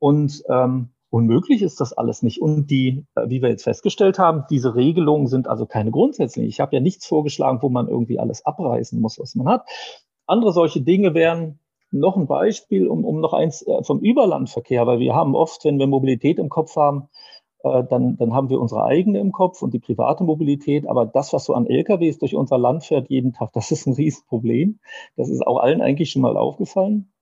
[0.00, 2.40] Und ähm, unmöglich ist das alles nicht.
[2.40, 6.48] Und die, äh, wie wir jetzt festgestellt haben, diese Regelungen sind also keine grundsätzlichen.
[6.48, 9.66] Ich habe ja nichts vorgeschlagen, wo man irgendwie alles abreißen muss, was man hat.
[10.26, 14.98] Andere solche Dinge wären noch ein Beispiel, um, um noch eins äh, vom Überlandverkehr, weil
[14.98, 17.08] wir haben oft, wenn wir Mobilität im Kopf haben,
[17.62, 20.88] äh, dann, dann haben wir unsere eigene im Kopf und die private Mobilität.
[20.88, 23.94] Aber das, was so an LKWs durch unser Land fährt jeden Tag, das ist ein
[23.94, 24.78] Riesenproblem.
[25.16, 27.12] Das ist auch allen eigentlich schon mal aufgefallen.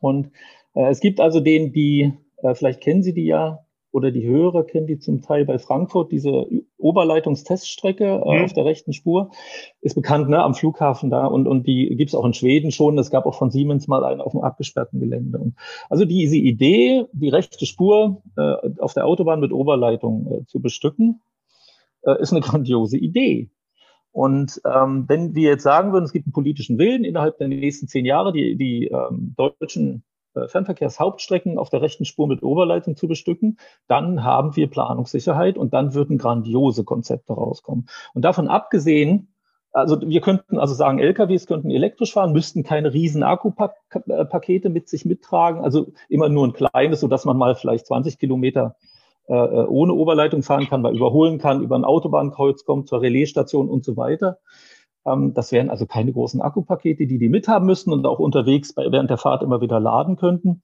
[0.00, 0.30] Und
[0.74, 2.12] äh, es gibt also den, die,
[2.54, 6.46] vielleicht kennen Sie die ja, oder die Hörer kennen die zum Teil bei Frankfurt, diese
[6.76, 8.44] Oberleitungsteststrecke äh, mhm.
[8.44, 9.30] auf der rechten Spur,
[9.80, 12.98] ist bekannt, ne, am Flughafen da und, und die gibt's auch in Schweden schon.
[12.98, 15.38] Es gab auch von Siemens mal einen auf dem abgesperrten Gelände.
[15.38, 15.54] Und
[15.88, 21.22] also diese Idee, die rechte Spur äh, auf der Autobahn mit Oberleitung äh, zu bestücken,
[22.02, 23.48] äh, ist eine grandiose Idee.
[24.12, 27.88] Und ähm, wenn wir jetzt sagen würden, es gibt einen politischen Willen innerhalb der nächsten
[27.88, 30.04] zehn Jahre, die, die ähm, deutschen
[30.48, 35.94] Fernverkehrshauptstrecken auf der rechten Spur mit Oberleitung zu bestücken, dann haben wir Planungssicherheit und dann
[35.94, 37.86] würden grandiose Konzepte rauskommen.
[38.14, 39.28] Und davon abgesehen,
[39.72, 45.04] also wir könnten also sagen, LKWs könnten elektrisch fahren, müssten keine riesen Akkupakete mit sich
[45.04, 48.76] mittragen, also immer nur ein kleines, so dass man mal vielleicht 20 Kilometer
[49.28, 53.84] äh, ohne Oberleitung fahren kann, weil überholen kann, über ein Autobahnkreuz kommt, zur Relaisstation und
[53.84, 54.38] so weiter.
[55.06, 58.90] Ähm, das wären also keine großen Akkupakete, die die mithaben müssten und auch unterwegs bei,
[58.90, 60.62] während der Fahrt immer wieder laden könnten.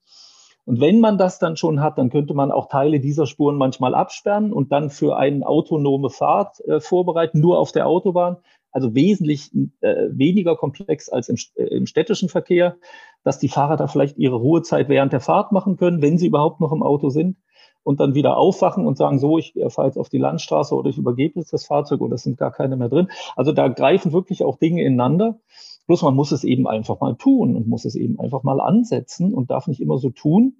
[0.65, 3.93] Und wenn man das dann schon hat, dann könnte man auch Teile dieser Spuren manchmal
[3.93, 8.37] absperren und dann für eine autonome Fahrt äh, vorbereiten, nur auf der Autobahn.
[8.71, 9.51] Also wesentlich
[9.81, 12.77] äh, weniger komplex als im, äh, im städtischen Verkehr,
[13.23, 16.59] dass die Fahrer da vielleicht ihre Ruhezeit während der Fahrt machen können, wenn sie überhaupt
[16.59, 17.37] noch im Auto sind
[17.83, 20.97] und dann wieder aufwachen und sagen, so, ich fahre jetzt auf die Landstraße oder ich
[20.97, 23.09] übergebe jetzt das Fahrzeug oder es sind gar keine mehr drin.
[23.35, 25.39] Also da greifen wirklich auch Dinge ineinander.
[25.87, 29.33] Bloß man muss es eben einfach mal tun und muss es eben einfach mal ansetzen
[29.33, 30.55] und darf nicht immer so tun,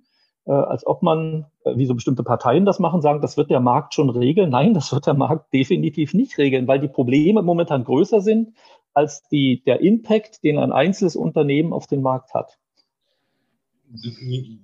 [0.45, 3.61] äh, als ob man, äh, wie so bestimmte Parteien das machen, sagen, das wird der
[3.61, 4.49] Markt schon regeln.
[4.49, 8.53] Nein, das wird der Markt definitiv nicht regeln, weil die Probleme momentan größer sind
[8.93, 12.59] als die, der Impact, den ein einzelnes Unternehmen auf den Markt hat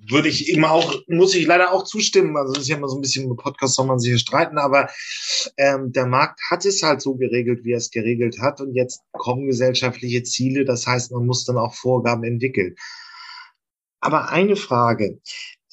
[0.10, 2.36] würde ich immer auch, muss ich leider auch zustimmen.
[2.36, 4.58] Also das ist ja immer so ein bisschen im Podcast, soll man sich hier streiten,
[4.58, 4.90] aber
[5.58, 8.60] ähm, der Markt hat es halt so geregelt, wie er es geregelt hat.
[8.60, 12.76] Und jetzt kommen gesellschaftliche Ziele, das heißt, man muss dann auch Vorgaben entwickeln.
[14.02, 15.20] Aber eine Frage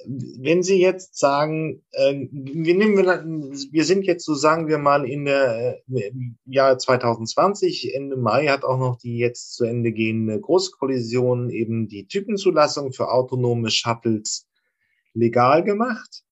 [0.04, 5.24] wenn Sie jetzt sagen, äh, wir nehmen wir, sind jetzt so sagen wir mal in
[5.24, 10.40] der äh, im Jahr 2020 Ende Mai hat auch noch die jetzt zu Ende gehende
[10.40, 14.46] Großkollision eben die Typenzulassung für autonome Shuttles
[15.14, 16.22] legal gemacht.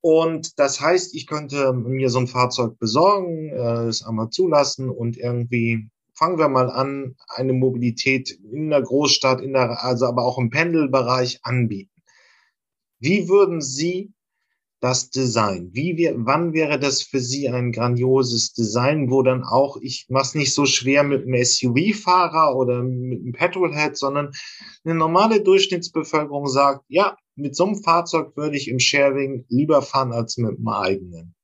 [0.00, 5.16] Und das heißt, ich könnte mir so ein Fahrzeug besorgen, äh, es einmal zulassen und
[5.16, 10.38] irgendwie fangen wir mal an, eine Mobilität in der Großstadt, in der, also aber auch
[10.38, 11.93] im Pendelbereich anbieten.
[13.04, 14.14] Wie würden Sie
[14.80, 15.68] das Design?
[15.74, 20.34] Wie wir, wann wäre das für Sie ein grandioses Design, wo dann auch, ich mach's
[20.34, 24.32] nicht so schwer mit einem SUV-Fahrer oder mit einem Petrolhead, sondern
[24.84, 30.12] eine normale Durchschnittsbevölkerung sagt, ja, mit so einem Fahrzeug würde ich im Sharing lieber fahren
[30.12, 31.34] als mit einem eigenen.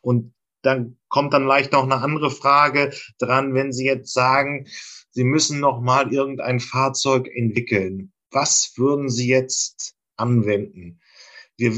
[0.00, 0.32] Und
[0.62, 4.68] dann kommt dann leicht noch eine andere Frage dran, wenn Sie jetzt sagen,
[5.10, 8.12] Sie müssen noch mal irgendein Fahrzeug entwickeln.
[8.30, 11.00] Was würden Sie jetzt anwenden?
[11.56, 11.72] Wir,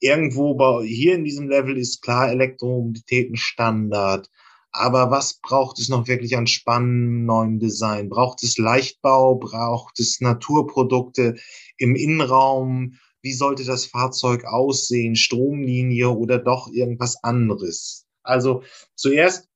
[0.00, 4.30] irgendwo bei, hier in diesem Level ist klar Elektromobilität ein Standard.
[4.72, 8.08] Aber was braucht es noch wirklich an spannendem neuen Design?
[8.08, 9.36] Braucht es Leichtbau?
[9.36, 11.36] Braucht es Naturprodukte
[11.76, 12.98] im Innenraum?
[13.20, 15.14] Wie sollte das Fahrzeug aussehen?
[15.14, 18.06] Stromlinie oder doch irgendwas anderes?
[18.22, 18.62] Also
[18.94, 19.48] zuerst,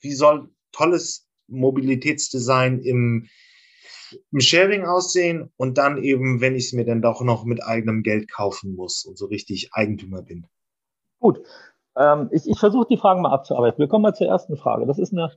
[0.00, 3.28] wie soll tolles Mobilitätsdesign im,
[4.30, 8.02] im Sharing aussehen und dann eben, wenn ich es mir dann doch noch mit eigenem
[8.02, 10.46] Geld kaufen muss und so richtig Eigentümer bin.
[11.20, 11.40] Gut,
[11.96, 13.78] ähm, ich, ich versuche die Fragen mal abzuarbeiten.
[13.78, 14.86] Wir kommen mal zur ersten Frage.
[14.86, 15.30] Das ist eine,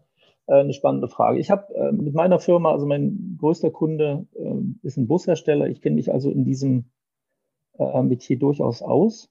[0.47, 1.39] äh, eine spannende Frage.
[1.39, 5.67] Ich habe äh, mit meiner Firma, also mein größter Kunde äh, ist ein Bushersteller.
[5.67, 6.85] Ich kenne mich also in diesem
[7.77, 9.29] äh, Metier durchaus aus.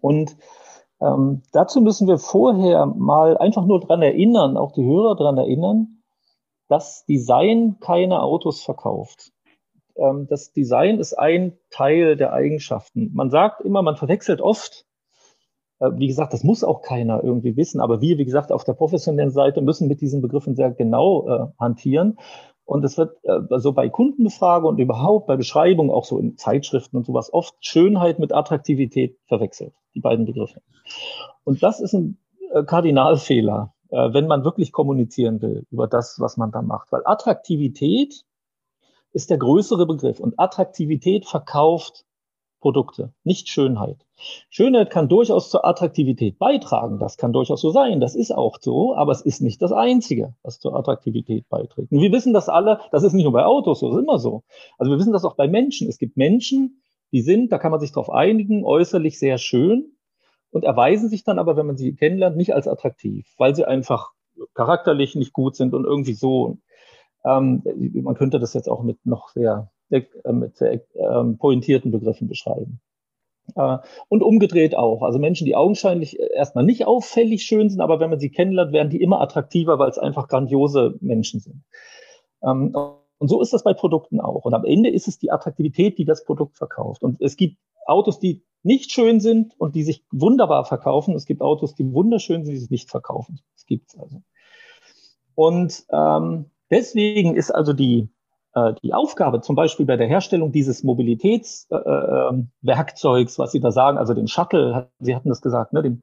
[0.00, 0.36] Und
[1.00, 6.01] ähm, dazu müssen wir vorher mal einfach nur dran erinnern, auch die Hörer dran erinnern,
[6.72, 9.30] das Design keine Autos verkauft.
[9.94, 13.10] Ähm, das Design ist ein Teil der Eigenschaften.
[13.12, 14.86] Man sagt immer, man verwechselt oft,
[15.80, 18.72] äh, wie gesagt, das muss auch keiner irgendwie wissen, aber wir, wie gesagt, auf der
[18.72, 22.18] professionellen Seite müssen mit diesen Begriffen sehr genau äh, hantieren.
[22.64, 26.96] Und es wird äh, also bei Kundenbefragung und überhaupt bei Beschreibung, auch so in Zeitschriften
[26.96, 30.62] und sowas, oft Schönheit mit Attraktivität verwechselt, die beiden Begriffe.
[31.44, 32.16] Und das ist ein
[32.54, 36.90] äh, Kardinalfehler wenn man wirklich kommunizieren will über das, was man da macht.
[36.92, 38.24] Weil Attraktivität
[39.12, 42.04] ist der größere Begriff und Attraktivität verkauft
[42.60, 44.06] Produkte, nicht Schönheit.
[44.48, 47.00] Schönheit kann durchaus zur Attraktivität beitragen.
[47.00, 48.00] Das kann durchaus so sein.
[48.00, 51.90] Das ist auch so, aber es ist nicht das Einzige, was zur Attraktivität beiträgt.
[51.90, 54.44] Und wir wissen das alle, das ist nicht nur bei Autos das ist immer so.
[54.78, 55.88] Also wir wissen das auch bei Menschen.
[55.88, 56.80] Es gibt Menschen,
[57.10, 59.96] die sind, da kann man sich darauf einigen, äußerlich sehr schön,
[60.52, 64.12] und erweisen sich dann aber, wenn man sie kennenlernt, nicht als attraktiv, weil sie einfach
[64.54, 66.58] charakterlich nicht gut sind und irgendwie so.
[67.24, 67.62] Ähm,
[68.02, 72.80] man könnte das jetzt auch mit noch sehr, äh, mit sehr ähm, pointierten Begriffen beschreiben.
[73.54, 73.78] Äh,
[74.08, 75.02] und umgedreht auch.
[75.02, 78.90] Also Menschen, die augenscheinlich erstmal nicht auffällig schön sind, aber wenn man sie kennenlernt, werden
[78.90, 81.62] die immer attraktiver, weil es einfach grandiose Menschen sind.
[82.42, 82.74] Ähm,
[83.22, 84.44] und so ist das bei Produkten auch.
[84.46, 87.04] Und am Ende ist es die Attraktivität, die das Produkt verkauft.
[87.04, 87.56] Und es gibt
[87.86, 91.14] Autos, die nicht schön sind und die sich wunderbar verkaufen.
[91.14, 93.38] Es gibt Autos, die wunderschön sind, die sich nicht verkaufen.
[93.54, 94.22] Das gibt's also.
[95.36, 98.08] Und ähm, deswegen ist also die,
[98.54, 103.70] äh, die Aufgabe zum Beispiel bei der Herstellung dieses Mobilitätswerkzeugs, äh, äh, was Sie da
[103.70, 106.02] sagen, also den Shuttle, Sie hatten das gesagt, ne, den,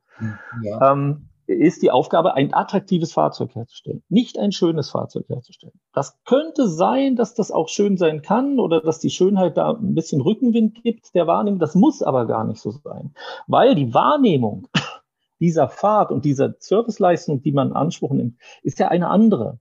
[0.63, 0.93] ja.
[0.93, 5.74] ähm, ist die Aufgabe, ein attraktives Fahrzeug herzustellen, nicht ein schönes Fahrzeug herzustellen.
[5.93, 9.95] Das könnte sein, dass das auch schön sein kann oder dass die Schönheit da ein
[9.95, 11.60] bisschen Rückenwind gibt der Wahrnehmung.
[11.60, 13.14] Das muss aber gar nicht so sein,
[13.47, 14.68] weil die Wahrnehmung
[15.39, 19.60] dieser Fahrt und dieser Serviceleistung, die man in Anspruch nimmt, ist ja eine andere.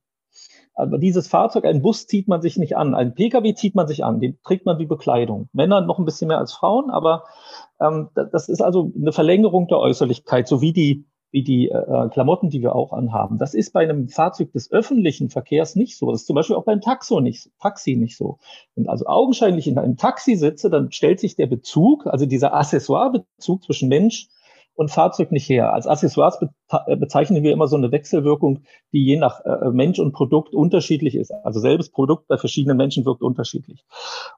[0.74, 4.04] Aber dieses Fahrzeug, ein Bus zieht man sich nicht an, ein Pkw zieht man sich
[4.04, 5.48] an, den trägt man wie Bekleidung.
[5.52, 7.24] Männer noch ein bisschen mehr als Frauen, aber
[7.80, 12.48] ähm, das ist also eine Verlängerung der Äußerlichkeit, so wie die wie die äh, Klamotten,
[12.50, 13.38] die wir auch anhaben.
[13.38, 16.10] Das ist bei einem Fahrzeug des öffentlichen Verkehrs nicht so.
[16.10, 18.38] Das ist zum Beispiel auch beim Taxo nicht, Taxi nicht so.
[18.74, 23.64] Wenn also augenscheinlich in einem Taxi sitze, dann stellt sich der Bezug, also dieser Accessoire-Bezug
[23.64, 24.28] zwischen Mensch
[24.78, 25.72] und Fahrzeug nicht her.
[25.72, 26.38] Als Accessoires
[26.86, 28.60] äh, bezeichnen wir immer so eine Wechselwirkung,
[28.92, 31.32] die je nach äh, Mensch und Produkt unterschiedlich ist.
[31.42, 33.84] Also selbes Produkt bei verschiedenen Menschen wirkt unterschiedlich.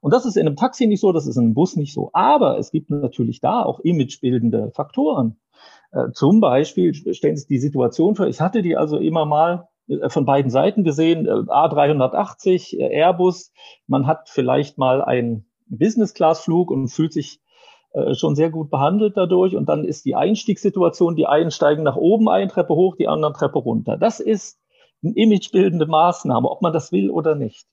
[0.00, 2.08] Und das ist in einem Taxi nicht so, das ist in einem Bus nicht so.
[2.14, 5.36] Aber es gibt natürlich da auch imagebildende Faktoren.
[5.92, 10.08] Äh, zum Beispiel stellen Sie die Situation vor, ich hatte die also immer mal äh,
[10.08, 13.52] von beiden Seiten gesehen, äh, A380, Airbus,
[13.86, 17.40] man hat vielleicht mal einen Business-Class-Flug und fühlt sich
[18.12, 19.56] schon sehr gut behandelt dadurch.
[19.56, 23.34] Und dann ist die Einstiegssituation, die einen steigen nach oben eine Treppe hoch, die anderen
[23.34, 23.96] Treppe runter.
[23.96, 24.60] Das ist
[25.02, 27.66] eine imagebildende Maßnahme, ob man das will oder nicht.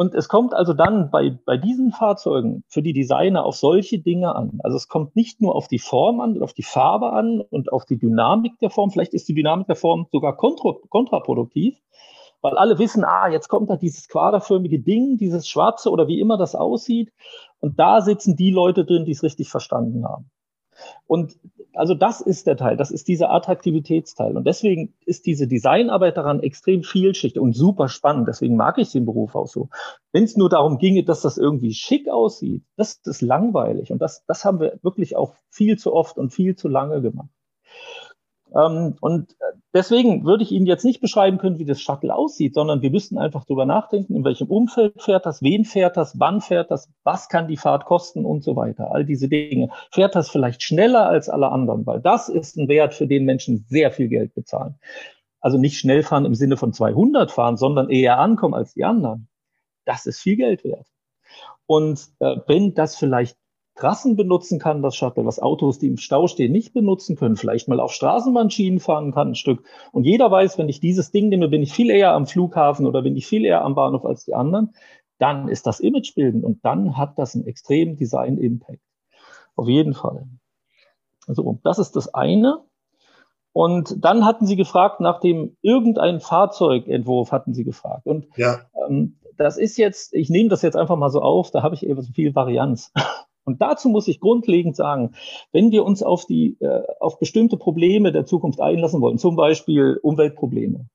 [0.00, 4.34] Und es kommt also dann bei, bei diesen Fahrzeugen für die Designer auf solche Dinge
[4.34, 4.58] an.
[4.64, 7.84] Also es kommt nicht nur auf die Form an, auf die Farbe an und auf
[7.84, 8.90] die Dynamik der Form.
[8.90, 11.76] Vielleicht ist die Dynamik der Form sogar kontra, kontraproduktiv,
[12.40, 16.38] weil alle wissen, ah, jetzt kommt da dieses quaderförmige Ding, dieses schwarze oder wie immer
[16.38, 17.12] das aussieht.
[17.58, 20.30] Und da sitzen die Leute drin, die es richtig verstanden haben.
[21.08, 21.36] Und
[21.74, 24.36] also das ist der Teil, das ist dieser Attraktivitätsteil.
[24.36, 28.28] Und deswegen ist diese Designarbeit daran extrem vielschichtig und super spannend.
[28.28, 29.68] Deswegen mag ich den Beruf auch so.
[30.12, 33.92] Wenn es nur darum ginge, dass das irgendwie schick aussieht, das ist langweilig.
[33.92, 37.30] Und das, das haben wir wirklich auch viel zu oft und viel zu lange gemacht.
[38.54, 42.54] Ähm, und äh, deswegen würde ich Ihnen jetzt nicht beschreiben können, wie das Shuttle aussieht,
[42.54, 46.40] sondern wir müssten einfach drüber nachdenken, in welchem Umfeld fährt das, wen fährt das, wann
[46.40, 48.90] fährt das, was kann die Fahrt kosten und so weiter.
[48.92, 49.70] All diese Dinge.
[49.90, 53.64] Fährt das vielleicht schneller als alle anderen, weil das ist ein Wert, für den Menschen
[53.68, 54.76] sehr viel Geld bezahlen.
[55.40, 59.28] Also nicht schnell fahren im Sinne von 200 fahren, sondern eher ankommen als die anderen.
[59.84, 60.86] Das ist viel Geld wert.
[61.66, 63.36] Und äh, wenn das vielleicht
[63.80, 67.66] Trassen benutzen kann, das Shuttle, was Autos, die im Stau stehen, nicht benutzen können, vielleicht
[67.66, 69.64] mal auf Straßenbahnschienen fahren kann ein Stück.
[69.92, 73.02] Und jeder weiß, wenn ich dieses Ding nehme, bin ich viel eher am Flughafen oder
[73.02, 74.74] bin ich viel eher am Bahnhof als die anderen.
[75.18, 78.82] Dann ist das Imagebildend und dann hat das einen extremen Design-Impact.
[79.56, 80.26] Auf jeden Fall.
[81.26, 82.62] Also das ist das eine.
[83.52, 88.06] Und dann hatten sie gefragt nach dem irgendein Fahrzeugentwurf hatten sie gefragt.
[88.06, 88.60] Und ja.
[88.88, 91.84] ähm, das ist jetzt, ich nehme das jetzt einfach mal so auf, da habe ich
[91.84, 92.92] eben so viel Varianz.
[93.50, 95.12] Und dazu muss ich grundlegend sagen,
[95.52, 99.98] wenn wir uns auf die, äh, auf bestimmte Probleme der Zukunft einlassen wollen, zum Beispiel
[100.02, 100.86] Umweltprobleme,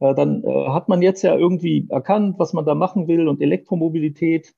[0.00, 3.40] äh, dann äh, hat man jetzt ja irgendwie erkannt, was man da machen will und
[3.40, 4.54] Elektromobilität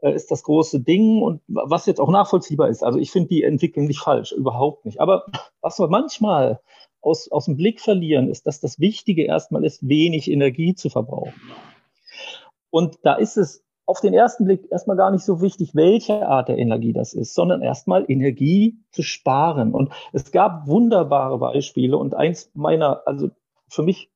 [0.00, 2.82] äh, ist das große Ding und was jetzt auch nachvollziehbar ist.
[2.82, 5.00] Also ich finde die Entwicklung nicht falsch, überhaupt nicht.
[5.00, 5.26] Aber
[5.60, 6.60] was wir manchmal
[7.00, 11.34] aus, aus dem Blick verlieren, ist, dass das Wichtige erstmal ist, wenig Energie zu verbrauchen.
[12.70, 16.48] Und da ist es auf den ersten Blick erstmal gar nicht so wichtig, welche Art
[16.48, 19.74] der Energie das ist, sondern erstmal Energie zu sparen.
[19.74, 23.30] Und es gab wunderbare Beispiele und eins meiner, also
[23.68, 24.08] für mich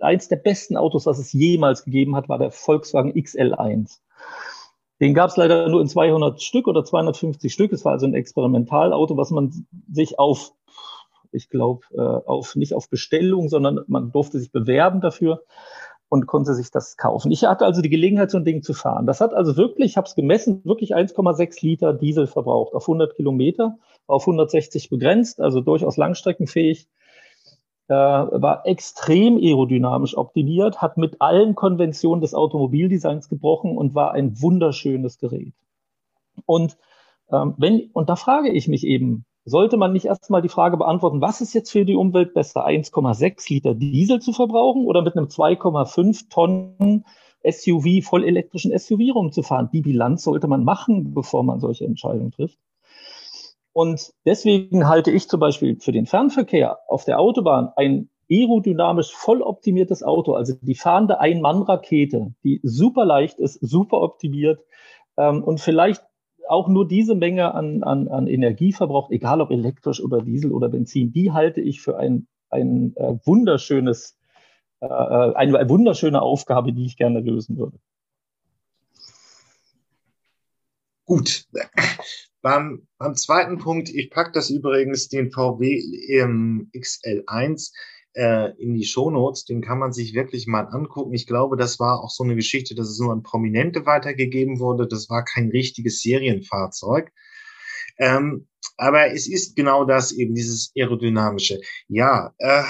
[0.00, 4.00] eins der besten Autos, was es jemals gegeben hat, war der Volkswagen XL1.
[5.00, 7.72] Den gab es leider nur in 200 Stück oder 250 Stück.
[7.72, 10.52] Es war also ein Experimentalauto, was man sich auf,
[11.32, 15.42] ich glaube, äh, auf nicht auf Bestellung, sondern man durfte sich bewerben dafür
[16.14, 17.32] und konnte sich das kaufen.
[17.32, 19.04] Ich hatte also die Gelegenheit, so ein Ding zu fahren.
[19.04, 23.16] Das hat also wirklich, ich habe es gemessen, wirklich 1,6 Liter Diesel verbraucht auf 100
[23.16, 26.86] Kilometer, auf 160 begrenzt, also durchaus langstreckenfähig.
[27.88, 34.40] Äh, war extrem aerodynamisch optimiert, hat mit allen Konventionen des Automobildesigns gebrochen und war ein
[34.40, 35.52] wunderschönes Gerät.
[36.46, 36.76] Und
[37.32, 41.20] ähm, wenn, und da frage ich mich eben, sollte man nicht erstmal die Frage beantworten,
[41.20, 45.26] was ist jetzt für die Umwelt besser, 1,6 Liter Diesel zu verbrauchen oder mit einem
[45.26, 47.04] 2,5 Tonnen
[47.46, 49.68] SUV, vollelektrischen SUV rumzufahren?
[49.72, 52.58] Die Bilanz sollte man machen, bevor man solche Entscheidungen trifft.
[53.72, 59.42] Und deswegen halte ich zum Beispiel für den Fernverkehr auf der Autobahn ein aerodynamisch voll
[59.42, 64.60] optimiertes Auto, also die fahrende Ein-Mann-Rakete, die super leicht ist, super optimiert
[65.16, 66.02] ähm, und vielleicht
[66.48, 70.68] auch nur diese Menge an, an, an Energie verbraucht, egal ob elektrisch oder Diesel oder
[70.68, 74.16] Benzin, die halte ich für ein, ein äh, wunderschönes,
[74.80, 77.78] äh, äh eine, eine wunderschöne Aufgabe, die ich gerne lösen würde.
[81.04, 81.46] Gut.
[82.40, 87.72] Beim, beim zweiten Punkt, ich packe das übrigens den VW ähm, XL1
[88.14, 91.14] äh, in die Shownotes, den kann man sich wirklich mal angucken.
[91.14, 94.86] Ich glaube, das war auch so eine Geschichte, dass es nur an Prominente weitergegeben wurde.
[94.86, 97.10] Das war kein richtiges Serienfahrzeug.
[97.98, 101.60] Ähm, aber es ist genau das eben, dieses aerodynamische.
[101.88, 102.64] Ja, äh,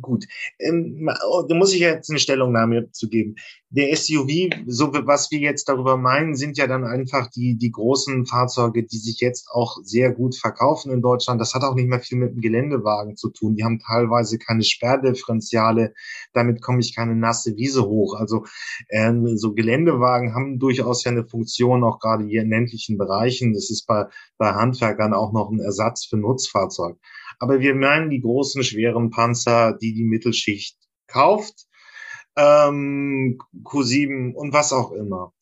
[0.00, 0.24] gut.
[0.58, 1.08] Ähm,
[1.48, 3.36] da muss ich jetzt eine Stellungnahme zu geben.
[3.76, 8.24] Der SUV, so was wir jetzt darüber meinen, sind ja dann einfach die, die großen
[8.24, 11.40] Fahrzeuge, die sich jetzt auch sehr gut verkaufen in Deutschland.
[11.40, 13.56] Das hat auch nicht mehr viel mit dem Geländewagen zu tun.
[13.56, 15.92] Die haben teilweise keine Sperrdifferenziale.
[16.32, 18.14] Damit komme ich keine nasse Wiese hoch.
[18.14, 18.44] Also
[18.90, 23.54] ähm, so Geländewagen haben durchaus ja eine Funktion, auch gerade hier in ländlichen Bereichen.
[23.54, 24.06] Das ist bei,
[24.38, 26.96] bei Handwerkern auch noch ein Ersatz für Nutzfahrzeug.
[27.40, 31.66] Aber wir meinen die großen, schweren Panzer, die die Mittelschicht kauft,
[32.36, 35.32] ähm, Q7 und was auch immer.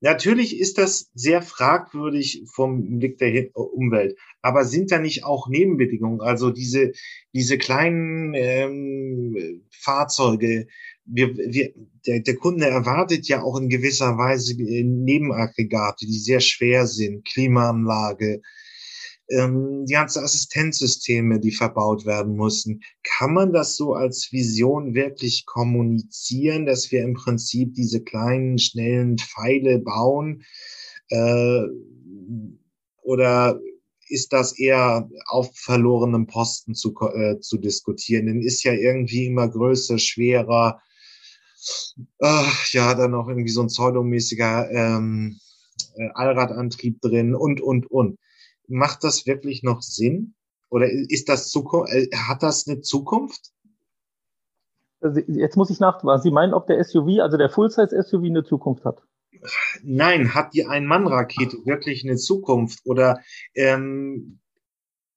[0.00, 6.20] Natürlich ist das sehr fragwürdig vom Blick der Umwelt, aber sind da nicht auch Nebenbedingungen?
[6.20, 6.92] Also diese,
[7.34, 10.68] diese kleinen ähm, Fahrzeuge,
[11.04, 11.72] wir, wir,
[12.06, 18.40] der, der Kunde erwartet ja auch in gewisser Weise Nebenaggregate, die sehr schwer sind, Klimaanlage,
[19.28, 22.82] ähm, die ganzen Assistenzsysteme, die verbaut werden müssen.
[23.02, 29.18] Kann man das so als Vision wirklich kommunizieren, dass wir im Prinzip diese kleinen, schnellen
[29.18, 30.44] Pfeile bauen?
[31.10, 31.62] Äh,
[33.02, 33.60] oder
[34.08, 38.26] ist das eher auf verlorenem Posten zu, äh, zu diskutieren?
[38.26, 40.80] Denn ist ja irgendwie immer größer, schwerer,
[42.20, 45.38] äh, ja, dann noch irgendwie so ein pseudomäßiger ähm,
[45.96, 48.18] äh, Allradantrieb drin und, und, und
[48.68, 50.34] macht das wirklich noch Sinn?
[50.70, 53.52] Oder ist das Zukunft, äh, hat das eine Zukunft?
[55.00, 56.22] Also, jetzt muss ich nachfragen.
[56.22, 59.02] Sie meinen, ob der SUV, also der Full-Size-SUV eine Zukunft hat?
[59.82, 62.80] Nein, hat die Ein-Mann-Rakete wirklich eine Zukunft?
[62.84, 63.20] Oder
[63.54, 64.40] ähm,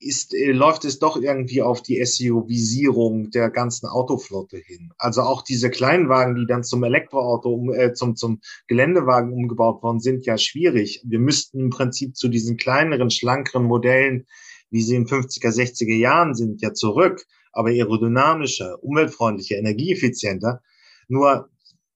[0.02, 4.92] ist, äh, läuft es doch irgendwie auf die SUV-Visierung der ganzen Autoflotte hin.
[4.98, 10.00] Also auch diese Kleinwagen, die dann zum Elektroauto, um, äh, zum, zum Geländewagen umgebaut worden
[10.00, 11.04] sind, ja schwierig.
[11.06, 14.26] Wir müssten im Prinzip zu diesen kleineren, schlankeren Modellen,
[14.70, 20.62] wie sie in 50er, 60er Jahren sind, ja zurück, aber aerodynamischer, umweltfreundlicher, energieeffizienter.
[21.08, 21.50] Nur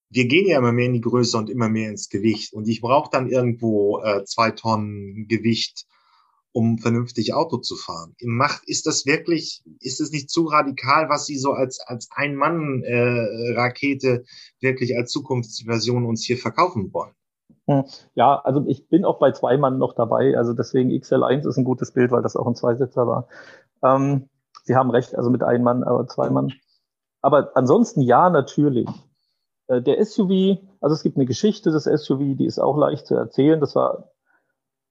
[0.10, 2.54] wir gehen ja immer mehr in die Größe und immer mehr ins Gewicht.
[2.54, 5.86] Und ich brauche dann irgendwo äh, zwei Tonnen Gewicht
[6.56, 8.16] um vernünftig Auto zu fahren.
[8.24, 14.08] Macht, ist das wirklich, ist es nicht zu radikal, was Sie so als, als Ein-Mann-Rakete
[14.08, 14.24] äh,
[14.62, 17.14] wirklich als Zukunftsversion uns hier verkaufen wollen?
[18.14, 20.38] Ja, also ich bin auch bei zwei Mann noch dabei.
[20.38, 23.28] Also deswegen XL1 ist ein gutes Bild, weil das auch ein Zweisitzer war.
[23.84, 24.30] Ähm,
[24.64, 26.54] Sie haben recht, also mit ein Mann, aber zwei Mann.
[27.22, 28.88] Aber ansonsten ja, natürlich.
[29.68, 33.16] Äh, der SUV, also es gibt eine Geschichte des SUV, die ist auch leicht zu
[33.16, 33.60] erzählen.
[33.60, 34.15] Das war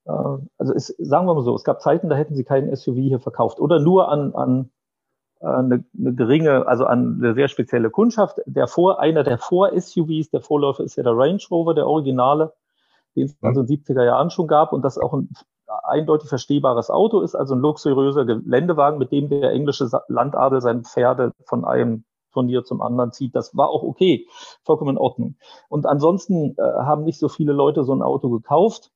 [0.07, 3.21] also es, sagen wir mal so, es gab Zeiten, da hätten sie keinen SUV hier
[3.21, 4.71] verkauft oder nur an, an
[5.41, 8.41] äh, eine, eine geringe, also an eine sehr spezielle Kundschaft.
[8.47, 12.53] Der vor, einer der Vor-SUVs, der Vorläufer ist ja der Range Rover, der Originale,
[13.17, 15.31] den es also in den 70er Jahren schon gab und das auch ein
[15.85, 21.33] eindeutig verstehbares Auto ist, also ein luxuriöser Geländewagen, mit dem der englische Landadel seine Pferde
[21.45, 23.35] von einem Turnier zum anderen zieht.
[23.35, 24.27] Das war auch okay,
[24.65, 25.37] vollkommen in Ordnung.
[25.69, 28.91] Und ansonsten äh, haben nicht so viele Leute so ein Auto gekauft.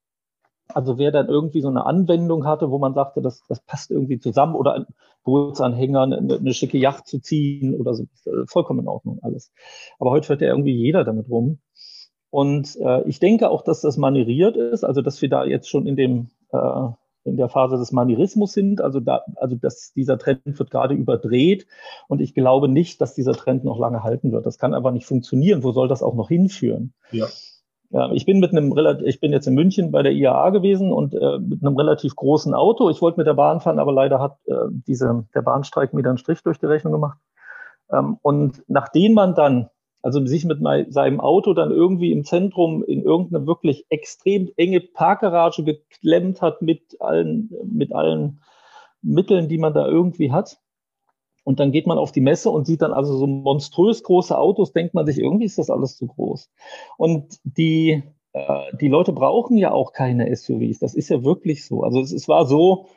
[0.74, 4.18] Also wer dann irgendwie so eine Anwendung hatte, wo man sagte, das, das passt irgendwie
[4.18, 4.86] zusammen oder ein
[5.24, 9.52] Bootsanhänger, eine, eine schicke Yacht zu ziehen oder so, äh, vollkommen in Ordnung alles.
[9.98, 11.58] Aber heute fährt ja irgendwie jeder damit rum.
[12.30, 15.86] Und äh, ich denke auch, dass das manieriert ist, also dass wir da jetzt schon
[15.86, 16.88] in dem äh,
[17.28, 18.80] in der Phase des Manierismus sind.
[18.80, 21.66] Also da, also dass dieser Trend wird gerade überdreht
[22.08, 24.46] und ich glaube nicht, dass dieser Trend noch lange halten wird.
[24.46, 25.62] Das kann einfach nicht funktionieren.
[25.62, 26.94] Wo soll das auch noch hinführen?
[27.12, 27.26] Ja.
[27.90, 28.74] Ja, ich bin mit einem
[29.04, 32.52] ich bin jetzt in München bei der IAA gewesen und äh, mit einem relativ großen
[32.52, 32.90] Auto.
[32.90, 36.18] Ich wollte mit der Bahn fahren, aber leider hat äh, diese, der Bahnstreik mir dann
[36.18, 37.18] Strich durch die Rechnung gemacht.
[37.90, 39.70] Ähm, und nachdem man dann,
[40.02, 44.80] also sich mit mein, seinem Auto dann irgendwie im Zentrum in irgendeine wirklich extrem enge
[44.80, 48.42] Parkgarage geklemmt hat mit allen, mit allen
[49.00, 50.58] Mitteln, die man da irgendwie hat,
[51.48, 54.74] und dann geht man auf die Messe und sieht dann also so monströs große Autos,
[54.74, 56.50] denkt man sich, irgendwie ist das alles zu groß.
[56.98, 58.02] Und die,
[58.34, 60.78] äh, die Leute brauchen ja auch keine SUVs.
[60.78, 61.84] Das ist ja wirklich so.
[61.84, 62.88] Also es, es war so,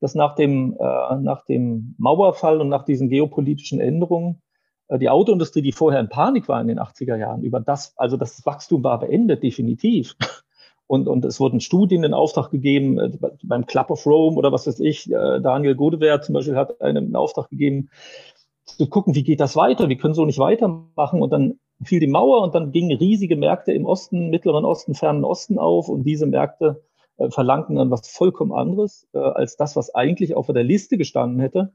[0.00, 4.42] dass nach dem, äh, nach dem Mauerfall und nach diesen geopolitischen Änderungen
[4.88, 8.18] äh, die Autoindustrie, die vorher in Panik war in den 80er Jahren, über das, also
[8.18, 10.14] das Wachstum war beendet, definitiv.
[10.88, 13.10] Und, und es wurden Studien in Auftrag gegeben, äh,
[13.42, 17.14] beim Club of Rome oder was weiß ich, äh, Daniel Godewehr zum Beispiel hat einen
[17.14, 17.90] Auftrag gegeben,
[18.64, 21.22] zu gucken, wie geht das weiter, wir können so nicht weitermachen.
[21.22, 25.24] Und dann fiel die Mauer und dann gingen riesige Märkte im Osten, Mittleren Osten, Fernen
[25.24, 26.82] Osten auf und diese Märkte
[27.18, 31.38] äh, verlangten dann was vollkommen anderes äh, als das, was eigentlich auf der Liste gestanden
[31.38, 31.72] hätte.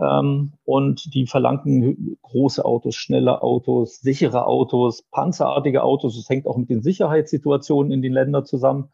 [0.00, 6.16] Ähm, und die verlangten große Autos, schnelle Autos, sichere Autos, panzerartige Autos.
[6.16, 8.90] Das hängt auch mit den Sicherheitssituationen in den Ländern zusammen.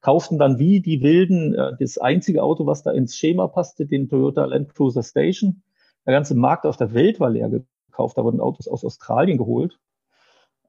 [0.00, 4.08] Kauften dann wie die Wilden äh, das einzige Auto, was da ins Schema passte, den
[4.08, 5.62] Toyota Land Cruiser Station.
[6.06, 8.18] Der ganze Markt auf der Welt war leer gekauft.
[8.18, 9.78] Da wurden Autos aus Australien geholt.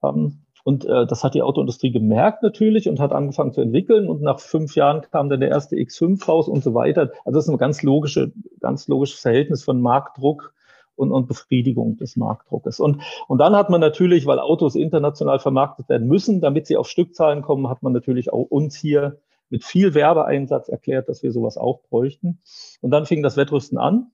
[0.04, 4.08] Ähm, und äh, das hat die Autoindustrie gemerkt natürlich und hat angefangen zu entwickeln.
[4.08, 7.12] Und nach fünf Jahren kam dann der erste X5 raus und so weiter.
[7.26, 10.54] Also das ist ein ganz logische, ganz logisches Verhältnis von Marktdruck
[10.96, 12.80] und, und Befriedigung des Marktdruckes.
[12.80, 16.88] Und, und dann hat man natürlich, weil Autos international vermarktet werden müssen, damit sie auf
[16.88, 21.58] Stückzahlen kommen, hat man natürlich auch uns hier mit viel Werbeeinsatz erklärt, dass wir sowas
[21.58, 22.40] auch bräuchten.
[22.82, 24.12] Und dann fing das Wettrüsten an.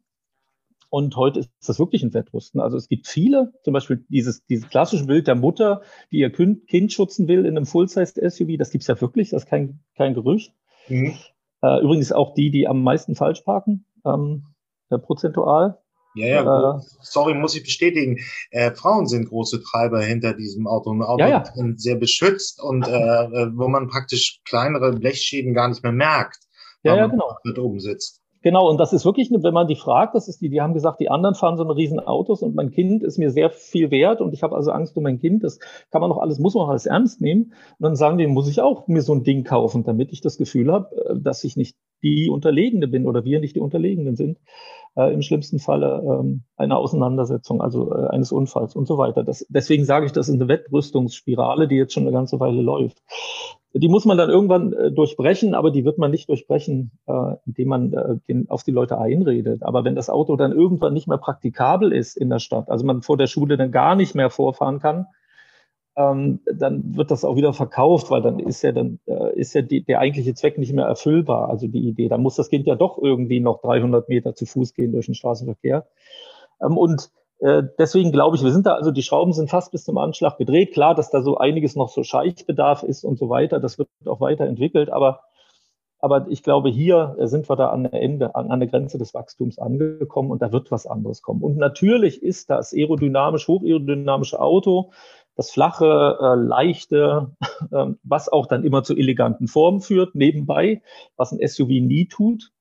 [0.89, 2.59] Und heute ist das wirklich ein Wettrüsten.
[2.59, 5.81] Also es gibt viele, zum Beispiel dieses, dieses klassische Bild der Mutter,
[6.11, 9.79] die ihr Kind, schützen will in einem Full-Size-SUV, das gibt's ja wirklich, das ist kein,
[9.95, 10.51] kein Gerücht.
[10.87, 11.13] Mhm.
[11.61, 14.45] Äh, übrigens auch die, die am meisten falsch parken, ähm,
[14.89, 15.79] äh, prozentual.
[16.15, 18.17] Ja, ja, äh, sorry, muss ich bestätigen.
[18.49, 20.91] Äh, Frauen sind große Treiber hinter diesem Auto.
[20.91, 21.43] Ein Auto ja, ja.
[21.75, 22.91] sehr beschützt und äh,
[23.55, 26.39] wo man praktisch kleinere Blechschäden gar nicht mehr merkt,
[26.81, 27.37] ja, ja, genau.
[27.43, 28.23] mit oben sitzt.
[28.41, 31.01] Genau, und das ist wirklich, wenn man die fragt, das ist die, die haben gesagt,
[31.01, 34.21] die anderen fahren so eine riesen Autos und mein Kind ist mir sehr viel wert
[34.21, 35.43] und ich habe also Angst um mein Kind.
[35.43, 35.59] Das
[35.91, 37.53] kann man noch alles, muss man auch alles ernst nehmen.
[37.79, 40.37] Und dann sagen die, muss ich auch mir so ein Ding kaufen, damit ich das
[40.37, 44.39] Gefühl habe, äh, dass ich nicht die Unterlegene bin oder wir nicht die Unterlegenen sind.
[44.95, 49.23] Äh, Im schlimmsten Falle ähm, einer Auseinandersetzung, also äh, eines Unfalls und so weiter.
[49.23, 52.97] Das, deswegen sage ich, das ist eine Wettrüstungsspirale, die jetzt schon eine ganze Weile läuft.
[53.73, 57.67] die muss man dann irgendwann äh, durchbrechen, aber die wird man nicht durchbrechen, äh, indem
[57.67, 59.63] man äh, den, auf die Leute einredet.
[59.63, 63.01] Aber wenn das Auto dann irgendwann nicht mehr praktikabel ist in der Stadt, also man
[63.03, 65.05] vor der Schule dann gar nicht mehr vorfahren kann,
[65.99, 69.61] ähm, dann wird das auch wieder verkauft, weil dann ist ja dann äh, ist ja
[69.61, 71.49] die, der eigentliche Zweck nicht mehr erfüllbar.
[71.49, 74.73] Also die Idee, da muss das Kind ja doch irgendwie noch 300 Meter zu Fuß
[74.73, 75.85] gehen durch den Straßenverkehr.
[76.61, 79.83] Ähm, und äh, deswegen glaube ich, wir sind da, also die Schrauben sind fast bis
[79.83, 80.71] zum Anschlag gedreht.
[80.71, 83.59] Klar, dass da so einiges noch so Scheichbedarf ist und so weiter.
[83.59, 84.89] Das wird auch weiterentwickelt.
[84.89, 85.19] Aber,
[85.99, 89.13] aber ich glaube, hier sind wir da an der Ende, an, an der Grenze des
[89.13, 91.43] Wachstums angekommen und da wird was anderes kommen.
[91.43, 94.91] Und natürlich ist das aerodynamisch, hochaerodynamische Auto,
[95.39, 97.31] das flache, äh, leichte,
[97.71, 100.81] äh, was auch dann immer zu eleganten Formen führt, nebenbei,
[101.15, 102.51] was ein SUV nie tut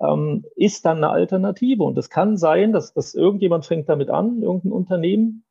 [0.00, 1.82] ähm, ist dann eine Alternative.
[1.84, 5.44] Und es kann sein, dass, dass irgendjemand fängt damit an, irgendein Unternehmen,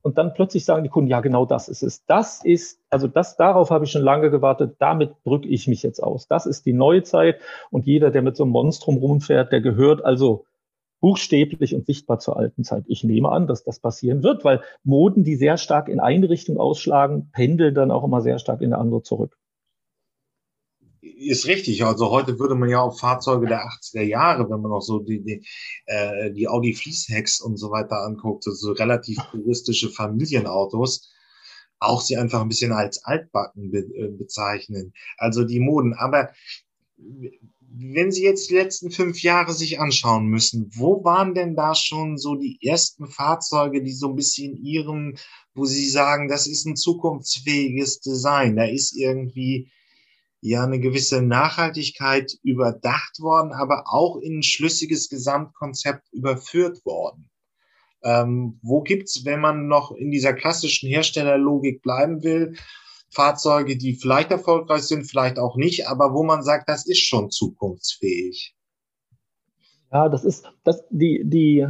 [0.00, 2.06] und dann plötzlich sagen die Kunden, ja, genau das ist es.
[2.06, 6.00] Das ist, also das, darauf habe ich schon lange gewartet, damit drücke ich mich jetzt
[6.00, 6.28] aus.
[6.28, 7.40] Das ist die neue Zeit
[7.70, 10.46] und jeder, der mit so einem Monstrum rumfährt, der gehört also
[11.00, 12.84] buchstäblich und sichtbar zur alten Zeit.
[12.88, 16.58] Ich nehme an, dass das passieren wird, weil Moden, die sehr stark in eine Richtung
[16.58, 19.36] ausschlagen, pendeln dann auch immer sehr stark in eine andere zurück
[21.00, 21.84] ist richtig.
[21.84, 25.22] Also heute würde man ja auch Fahrzeuge der 80er Jahre, wenn man auch so die,
[25.22, 25.46] die,
[25.86, 31.12] äh, die Audi Fließhecks und so weiter anguckt, so, relativ puristische Familienautos,
[31.78, 34.92] auch sie einfach ein bisschen als altbacken be äh, bezeichnen.
[35.16, 35.94] Also die Moden.
[35.94, 36.30] Aber
[37.70, 42.16] wenn Sie jetzt die letzten fünf Jahre sich anschauen müssen, wo waren denn da schon
[42.16, 45.16] so die ersten Fahrzeuge, die so ein bisschen Ihrem,
[45.54, 49.70] wo Sie sagen, das ist ein zukunftsfähiges Design, da ist irgendwie
[50.40, 57.28] ja eine gewisse Nachhaltigkeit überdacht worden, aber auch in ein schlüssiges Gesamtkonzept überführt worden.
[58.02, 62.54] Ähm, wo gibt's, wenn man noch in dieser klassischen Herstellerlogik bleiben will,
[63.10, 67.30] Fahrzeuge, die vielleicht erfolgreich sind, vielleicht auch nicht, aber wo man sagt, das ist schon
[67.30, 68.54] zukunftsfähig?
[69.92, 71.66] Ja, das ist das die die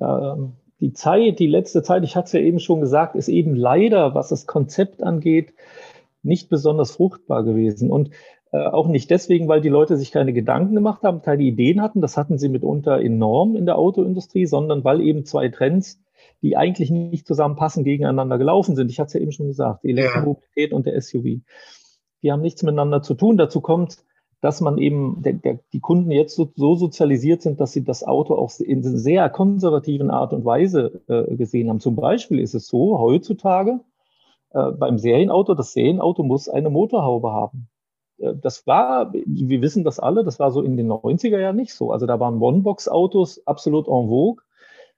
[0.00, 0.36] äh,
[0.80, 2.02] die Zeit, die letzte Zeit.
[2.02, 5.54] Ich hatte es ja eben schon gesagt, ist eben leider, was das Konzept angeht,
[6.24, 7.90] nicht besonders fruchtbar gewesen.
[7.90, 8.10] Und
[8.50, 12.00] äh, auch nicht deswegen, weil die Leute sich keine Gedanken gemacht haben, keine Ideen hatten.
[12.00, 16.02] Das hatten sie mitunter enorm in der Autoindustrie, sondern weil eben zwei Trends,
[16.42, 18.90] die eigentlich nicht zusammenpassen, gegeneinander gelaufen sind.
[18.90, 20.76] Ich hatte es ja eben schon gesagt, die Elektromobilität ja.
[20.76, 21.40] und der SUV.
[22.22, 23.36] Die haben nichts miteinander zu tun.
[23.36, 23.98] Dazu kommt,
[24.40, 28.02] dass man eben, der, der, die Kunden jetzt so, so, sozialisiert sind, dass sie das
[28.02, 31.78] Auto auch in sehr konservativen Art und Weise äh, gesehen haben.
[31.78, 33.80] Zum Beispiel ist es so, heutzutage,
[34.50, 37.68] äh, beim Serienauto, das Serienauto muss eine Motorhaube haben.
[38.18, 41.74] Äh, das war, wir wissen das alle, das war so in den 90er Jahren nicht
[41.74, 41.92] so.
[41.92, 44.42] Also da waren One-Box-Autos absolut en vogue.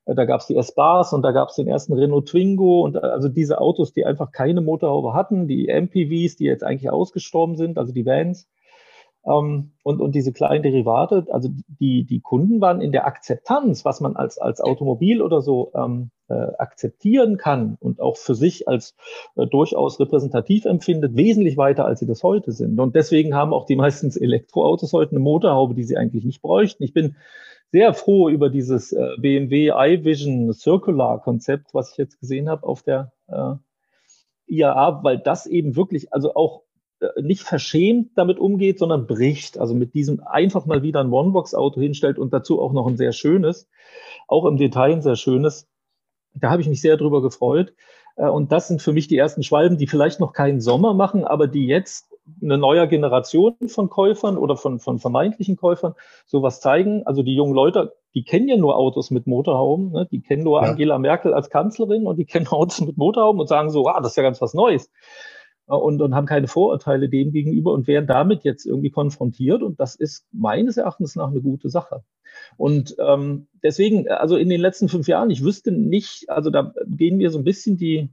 [0.07, 2.97] Äh, da gab es die S-Bars und da gab es den ersten Renault Twingo und
[2.97, 7.79] also diese Autos, die einfach keine Motorhaube hatten, die MPVs, die jetzt eigentlich ausgestorben sind,
[7.79, 8.49] also die Vans.
[9.27, 11.49] Ähm, und, und diese kleinen Derivate, also
[11.81, 16.11] die, die Kunden waren in der Akzeptanz, was man als, als Automobil oder so ähm,
[16.29, 18.95] äh, akzeptieren kann und auch für sich als
[19.37, 22.79] äh, durchaus repräsentativ empfindet, wesentlich weiter, als sie das heute sind.
[22.79, 26.83] Und deswegen haben auch die meistens Elektroautos heute eine Motorhaube, die sie eigentlich nicht bräuchten.
[26.83, 27.17] Ich bin
[27.75, 32.85] sehr froh über dieses äh, BMW iVision Circular Konzept, was ich jetzt gesehen habe auf
[32.85, 33.55] der äh,
[34.47, 36.63] IAA, weil das eben wirklich, also auch
[37.01, 39.59] äh, nicht verschämt damit umgeht, sondern bricht.
[39.59, 43.11] Also mit diesem einfach mal wieder ein One-Box-Auto hinstellt und dazu auch noch ein sehr
[43.11, 43.69] schönes,
[44.29, 45.67] auch im Detail ein sehr schönes.
[46.33, 47.75] Da habe ich mich sehr drüber gefreut.
[48.15, 51.25] Äh, und das sind für mich die ersten Schwalben, die vielleicht noch keinen Sommer machen,
[51.25, 55.95] aber die jetzt eine neue Generation von Käufern oder von, von vermeintlichen Käufern
[56.27, 57.03] sowas zeigen.
[57.07, 60.09] Also die jungen Leute, die kennen ja nur Autos mit Motorhauben, ne?
[60.11, 60.71] die kennen nur ja.
[60.71, 64.13] Angela Merkel als Kanzlerin und die kennen Autos mit Motorhauben und sagen so, ah, das
[64.13, 64.91] ist ja ganz was Neues.
[65.69, 69.63] Äh, und, und haben keine Vorurteile dem gegenüber und werden damit jetzt irgendwie konfrontiert.
[69.63, 72.03] Und das ist meines Erachtens nach eine gute Sache.
[72.57, 77.17] Und ähm, deswegen, also in den letzten fünf Jahren, ich wüsste nicht, also da gehen
[77.17, 78.11] mir so ein bisschen die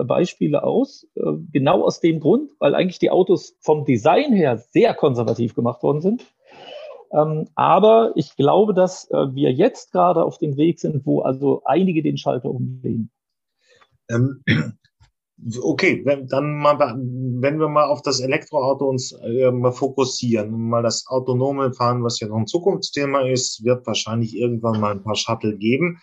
[0.00, 1.22] äh, Beispiele aus, äh,
[1.52, 6.00] genau aus dem Grund, weil eigentlich die Autos vom Design her sehr konservativ gemacht worden
[6.00, 6.24] sind.
[7.12, 11.62] Ähm, aber ich glaube, dass äh, wir jetzt gerade auf dem Weg sind, wo also
[11.64, 13.10] einige den Schalter umlegen.
[14.10, 14.42] Ähm,
[15.62, 19.18] Okay, wenn, dann mal, wenn wir mal auf das Elektroauto uns
[19.52, 24.80] mal fokussieren, mal das autonome Fahren, was ja noch ein Zukunftsthema ist, wird wahrscheinlich irgendwann
[24.80, 26.00] mal ein paar Shuttle geben,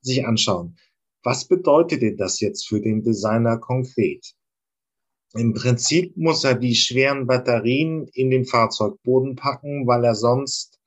[0.00, 0.76] sich anschauen.
[1.26, 4.36] Was bedeutet denn das jetzt für den Designer konkret?
[5.34, 10.78] Im Prinzip muss er die schweren Batterien in den Fahrzeugboden packen, weil er sonst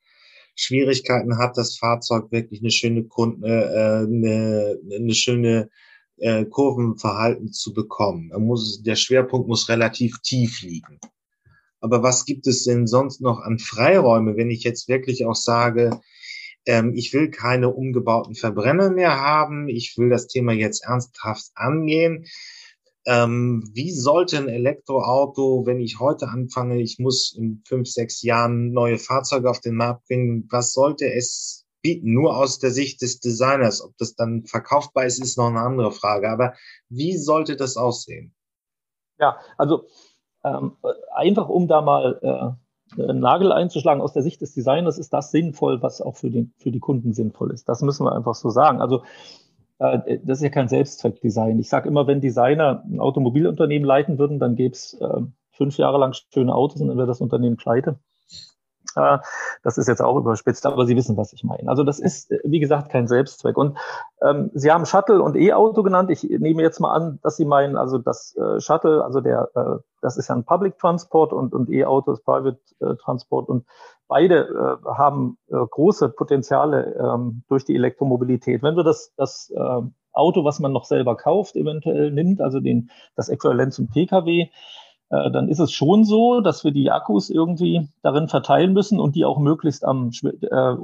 [0.56, 5.70] Schwierigkeiten hat, das Fahrzeug wirklich eine schöne Kunde, äh, eine, eine schöne
[6.16, 8.32] äh, Kurvenverhalten zu bekommen.
[8.32, 11.02] Er muss, der Schwerpunkt muss relativ tief liegen.
[11.82, 16.00] Aber was gibt es denn sonst noch an Freiräume, wenn ich jetzt wirklich auch sage,
[16.70, 22.26] ähm, ich will keine umgebauten Verbrenner mehr haben, ich will das Thema jetzt ernsthaft angehen.
[23.08, 28.72] Ähm, wie sollte ein Elektroauto, wenn ich heute anfange, ich muss in fünf, sechs Jahren
[28.72, 32.14] neue Fahrzeuge auf den Markt bringen, was sollte es bieten?
[32.14, 33.82] Nur aus der Sicht des Designers.
[33.82, 36.30] Ob das dann verkaufbar ist, ist noch eine andere Frage.
[36.30, 36.54] Aber
[36.90, 38.36] wie sollte das aussehen?
[39.18, 39.88] Ja, also
[40.44, 40.78] ähm,
[41.16, 42.69] einfach um da mal äh,
[43.00, 46.54] einen Nagel einzuschlagen, aus der Sicht des Designers ist das sinnvoll, was auch für, den,
[46.58, 47.70] für die Kunden sinnvoll ist.
[47.70, 48.82] Das müssen wir einfach so sagen.
[48.82, 49.04] Also
[49.80, 51.60] äh, das ist ja kein Selbstzweckdesign.
[51.60, 55.22] Ich sage immer, wenn Designer ein Automobilunternehmen leiten würden, dann gäbe es äh,
[55.52, 58.00] fünf Jahre lang schöne Autos und dann wäre das Unternehmen pleite.
[58.96, 59.20] Äh,
[59.64, 61.70] das ist jetzt auch überspitzt, aber Sie wissen, was ich meine.
[61.70, 63.58] Also das ist, äh, wie gesagt, kein Selbstzweck.
[63.58, 63.78] Und
[64.22, 66.10] ähm, Sie haben Shuttle und E-Auto genannt.
[66.10, 69.78] Ich nehme jetzt mal an, dass Sie meinen, also das äh, Shuttle, also der, äh,
[70.02, 73.66] das ist ja ein Public Transport und, und E-Auto ist Private äh, Transport und
[74.08, 78.64] beide äh, haben äh, große Potenziale ähm, durch die Elektromobilität.
[78.64, 79.82] Wenn wir das, das äh,
[80.12, 84.50] Auto, was man noch selber kauft, eventuell nimmt, also den, das Äquivalent zum Pkw,
[85.10, 89.16] äh, dann ist es schon so, dass wir die Akkus irgendwie darin verteilen müssen und
[89.16, 90.76] die auch möglichst am, äh,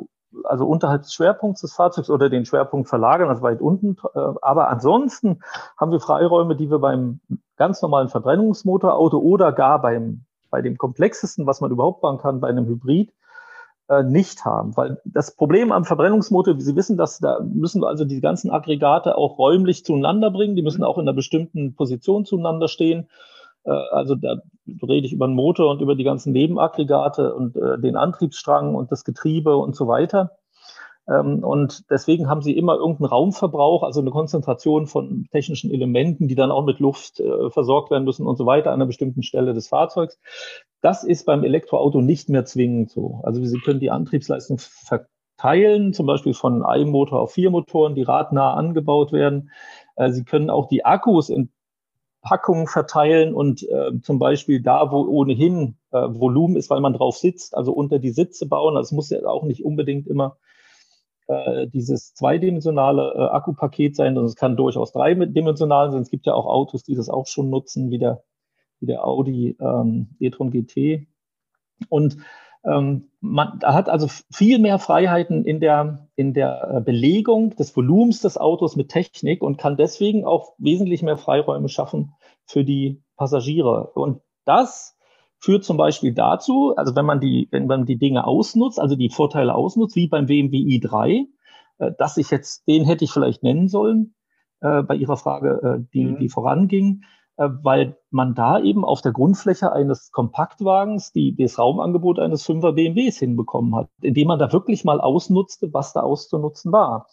[0.43, 3.97] also unterhalb des Schwerpunkts des Fahrzeugs oder den Schwerpunkt verlagern, also weit unten.
[4.13, 5.39] Äh, aber ansonsten
[5.77, 7.19] haben wir Freiräume, die wir beim
[7.57, 12.49] ganz normalen Verbrennungsmotorauto oder gar beim, bei dem komplexesten, was man überhaupt bauen kann, bei
[12.49, 13.13] einem Hybrid,
[13.87, 14.75] äh, nicht haben.
[14.75, 18.51] Weil das Problem am Verbrennungsmotor, wie Sie wissen, dass da müssen wir also die ganzen
[18.51, 20.55] Aggregate auch räumlich zueinander bringen.
[20.55, 23.07] Die müssen auch in einer bestimmten Position zueinander stehen.
[23.65, 24.37] Äh, also da
[24.87, 28.91] rede ich über den Motor und über die ganzen Nebenaggregate und äh, den Antriebsstrang und
[28.91, 30.31] das Getriebe und so weiter.
[31.07, 36.35] Ähm, und deswegen haben sie immer irgendeinen Raumverbrauch, also eine Konzentration von technischen Elementen, die
[36.35, 39.53] dann auch mit Luft äh, versorgt werden müssen und so weiter an einer bestimmten Stelle
[39.53, 40.19] des Fahrzeugs.
[40.81, 43.21] Das ist beim Elektroauto nicht mehr zwingend so.
[43.23, 48.03] Also Sie können die Antriebsleistung verteilen, zum Beispiel von einem Motor auf vier Motoren, die
[48.03, 49.49] radnah angebaut werden.
[50.09, 51.49] Sie können auch die Akkus in
[52.25, 57.17] Packungen verteilen und äh, zum Beispiel da, wo ohnehin äh, Volumen ist, weil man drauf
[57.17, 58.75] sitzt, also unter die Sitze bauen.
[58.75, 60.37] Das muss ja auch nicht unbedingt immer
[61.27, 66.01] äh, dieses zweidimensionale äh, Akkupaket sein, sondern es kann durchaus dreidimensional sein.
[66.01, 68.23] Es gibt ja auch Autos, die das auch schon nutzen, wie der,
[68.79, 71.07] wie der Audi ähm, e-tron GT.
[71.89, 72.17] Und
[72.65, 78.21] ähm, man hat also viel mehr Freiheiten in der, in der äh, Belegung des Volumens
[78.21, 82.13] des Autos mit Technik und kann deswegen auch wesentlich mehr Freiräume schaffen
[82.45, 83.91] für die Passagiere.
[83.93, 84.97] Und das
[85.37, 89.09] führt zum Beispiel dazu, also wenn man die, wenn man die Dinge ausnutzt, also die
[89.09, 91.25] Vorteile ausnutzt, wie beim BMW i3,
[91.77, 94.15] äh, dass ich jetzt, den hätte ich vielleicht nennen sollen,
[94.61, 96.17] äh, bei Ihrer Frage, äh, die, mhm.
[96.17, 97.03] die voranging,
[97.37, 103.17] weil man da eben auf der Grundfläche eines Kompaktwagens die, das Raumangebot eines 5er BMWs
[103.17, 107.07] hinbekommen hat, indem man da wirklich mal ausnutzte, was da auszunutzen war.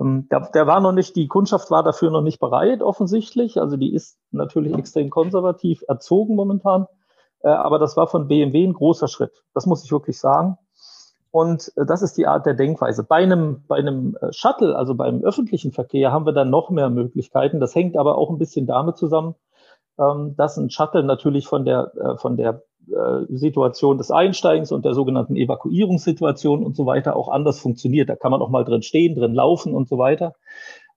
[0.00, 3.60] Ähm, der, der war noch nicht, die Kundschaft war dafür noch nicht bereit, offensichtlich.
[3.60, 6.86] Also die ist natürlich extrem konservativ erzogen momentan.
[7.40, 9.42] Äh, aber das war von BMW ein großer Schritt.
[9.54, 10.58] Das muss ich wirklich sagen.
[11.30, 13.04] Und äh, das ist die Art der Denkweise.
[13.04, 17.60] Bei einem, bei einem Shuttle, also beim öffentlichen Verkehr, haben wir dann noch mehr Möglichkeiten.
[17.60, 19.34] Das hängt aber auch ein bisschen damit zusammen,
[19.98, 24.84] ähm, dass ein Shuttle natürlich von der, äh, von der äh, Situation des Einsteigens und
[24.84, 28.08] der sogenannten Evakuierungssituation und so weiter auch anders funktioniert.
[28.08, 30.34] Da kann man auch mal drin stehen, drin laufen und so weiter.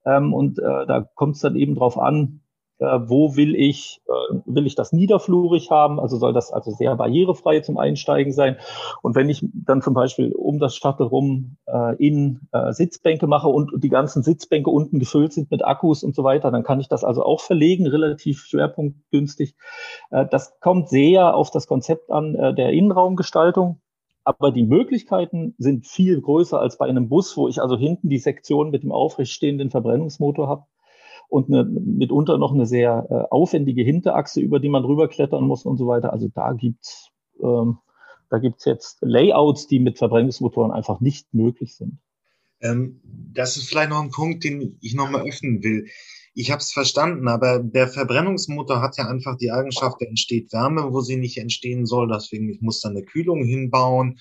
[0.06, 2.41] Ähm, und äh, da kommt es dann eben drauf an, äh,
[2.82, 7.60] wo will ich, äh, will ich das niederflurig haben, also soll das also sehr barrierefrei
[7.60, 8.58] zum Einsteigen sein.
[9.02, 13.48] Und wenn ich dann zum Beispiel um das Shuttle rum äh, in äh, Sitzbänke mache
[13.48, 16.88] und die ganzen Sitzbänke unten gefüllt sind mit Akkus und so weiter, dann kann ich
[16.88, 19.56] das also auch verlegen, relativ schwerpunktgünstig.
[20.10, 23.80] Äh, das kommt sehr auf das Konzept an äh, der Innenraumgestaltung.
[24.24, 28.20] Aber die Möglichkeiten sind viel größer als bei einem Bus, wo ich also hinten die
[28.20, 30.66] Sektion mit dem aufrechtstehenden Verbrennungsmotor habe
[31.32, 35.78] und eine, mitunter noch eine sehr äh, aufwendige Hinterachse, über die man rüberklettern muss und
[35.78, 36.12] so weiter.
[36.12, 37.10] Also da gibt's
[37.42, 37.78] ähm,
[38.66, 42.00] jetzt Layouts, die mit Verbrennungsmotoren einfach nicht möglich sind.
[42.60, 43.00] Ähm,
[43.34, 45.88] das ist vielleicht noch ein Punkt, den ich nochmal öffnen will.
[46.34, 50.92] Ich habe es verstanden, aber der Verbrennungsmotor hat ja einfach die Eigenschaft, da entsteht Wärme,
[50.92, 52.10] wo sie nicht entstehen soll.
[52.10, 54.20] Deswegen ich muss da eine Kühlung hinbauen.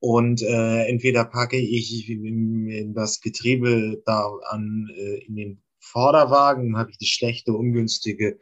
[0.00, 2.14] Und äh, entweder packe ich
[2.88, 8.38] das Getriebe da an äh, in den Vorderwagen habe ich die schlechte, ungünstige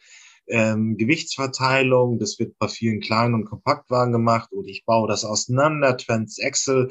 [0.46, 2.18] ähm, Gewichtsverteilung.
[2.18, 4.50] Das wird bei vielen kleinen und Kompaktwagen gemacht.
[4.52, 5.96] Oder ich baue das auseinander.
[5.96, 6.88] Transaxle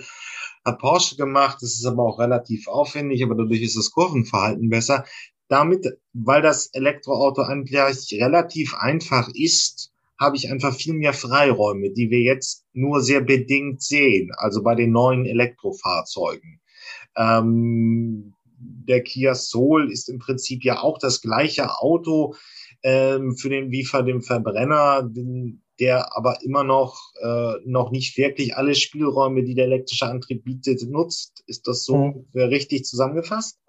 [0.65, 1.57] hat Porsche gemacht.
[1.61, 5.05] Das ist aber auch relativ aufwendig, aber dadurch ist das Kurvenverhalten besser.
[5.49, 12.09] damit, weil das Elektroauto eigentlich relativ einfach ist, habe ich einfach viel mehr Freiräume, die
[12.09, 16.59] wir jetzt nur sehr bedingt sehen, also bei den neuen Elektrofahrzeugen.
[17.15, 22.35] Ähm, der Kia Soul ist im Prinzip ja auch das gleiche Auto
[22.83, 28.17] ähm, für den wie für den Verbrenner, den, der aber immer noch äh, noch nicht
[28.17, 31.43] wirklich alle Spielräume, die der elektrische Antrieb bietet, nutzt.
[31.47, 32.25] Ist das so mhm.
[32.33, 33.59] richtig zusammengefasst?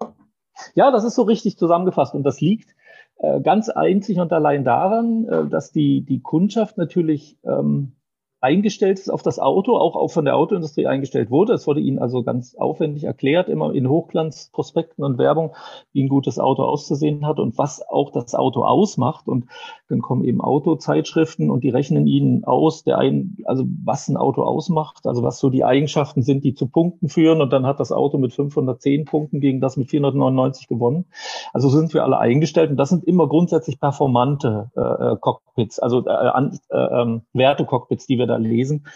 [0.75, 2.75] Ja, das ist so richtig zusammengefasst und das liegt
[3.17, 7.93] äh, ganz einzig und allein daran, äh, dass die die Kundschaft natürlich ähm,
[8.41, 11.53] eingestellt ist auf das Auto, auch, auch von der Autoindustrie eingestellt wurde.
[11.53, 15.55] Es wurde ihnen also ganz aufwendig erklärt, immer in Hochglanzprospekten und Werbung,
[15.93, 19.27] wie ein gutes Auto auszusehen hat und was auch das Auto ausmacht.
[19.27, 19.45] Und
[19.89, 24.41] dann kommen eben Autozeitschriften und die rechnen ihnen aus, der ein, also was ein Auto
[24.41, 27.41] ausmacht, also was so die Eigenschaften sind, die zu Punkten führen.
[27.41, 31.05] Und dann hat das Auto mit 510 Punkten gegen das mit 499 gewonnen.
[31.53, 36.05] Also sind wir alle eingestellt und das sind immer grundsätzlich performante äh, äh Cockpits, also
[36.05, 38.87] äh, äh, äh, Werte-Cockpits, die wir da lesen,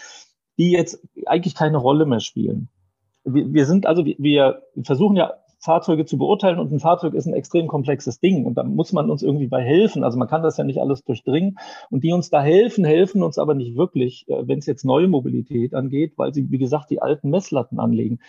[0.58, 2.68] die jetzt eigentlich keine Rolle mehr spielen.
[3.24, 7.34] Wir, wir sind also, wir versuchen ja Fahrzeuge zu beurteilen und ein Fahrzeug ist ein
[7.34, 10.04] extrem komplexes Ding und da muss man uns irgendwie bei helfen.
[10.04, 11.58] Also man kann das ja nicht alles durchdringen
[11.90, 15.08] und die uns da helfen, helfen uns aber nicht wirklich, äh, wenn es jetzt neue
[15.08, 18.20] Mobilität angeht, weil sie, wie gesagt, die alten Messlatten anlegen.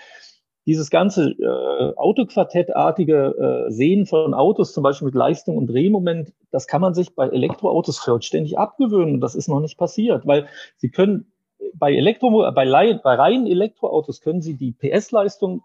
[0.68, 6.68] Dieses ganze äh, Autoquartettartige äh, Sehen von Autos, zum Beispiel mit Leistung und Drehmoment, das
[6.68, 9.20] kann man sich bei Elektroautos vollständig abgewöhnen.
[9.20, 11.32] Das ist noch nicht passiert, weil sie können
[11.74, 15.64] bei Elektro, bei, bei reinen Elektroautos können sie die PS-Leistung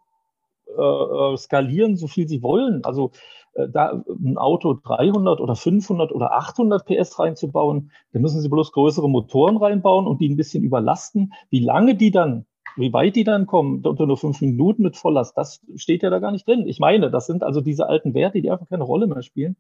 [0.67, 2.85] äh, äh, skalieren, so viel sie wollen.
[2.85, 3.11] Also
[3.55, 8.73] äh, da ein Auto 300 oder 500 oder 800 PS reinzubauen, da müssen sie bloß
[8.73, 11.33] größere Motoren reinbauen und die ein bisschen überlasten.
[11.51, 12.47] Wie lange die dann
[12.77, 16.19] wie weit die dann kommen, unter nur fünf Minuten mit Volllast, das steht ja da
[16.19, 16.67] gar nicht drin.
[16.67, 19.57] Ich meine, das sind also diese alten Werte, die einfach keine Rolle mehr spielen.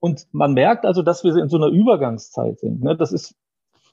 [0.00, 2.82] Und man merkt also, dass wir in so einer Übergangszeit sind.
[2.82, 2.96] Ne?
[2.96, 3.34] Das ist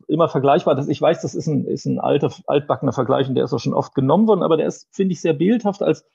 [0.07, 0.87] immer vergleichbar.
[0.87, 3.73] ich weiß, das ist ein, ist ein alter, altbackener Vergleich und der ist auch schon
[3.73, 6.05] oft genommen worden, aber der ist, finde ich, sehr bildhaft, als,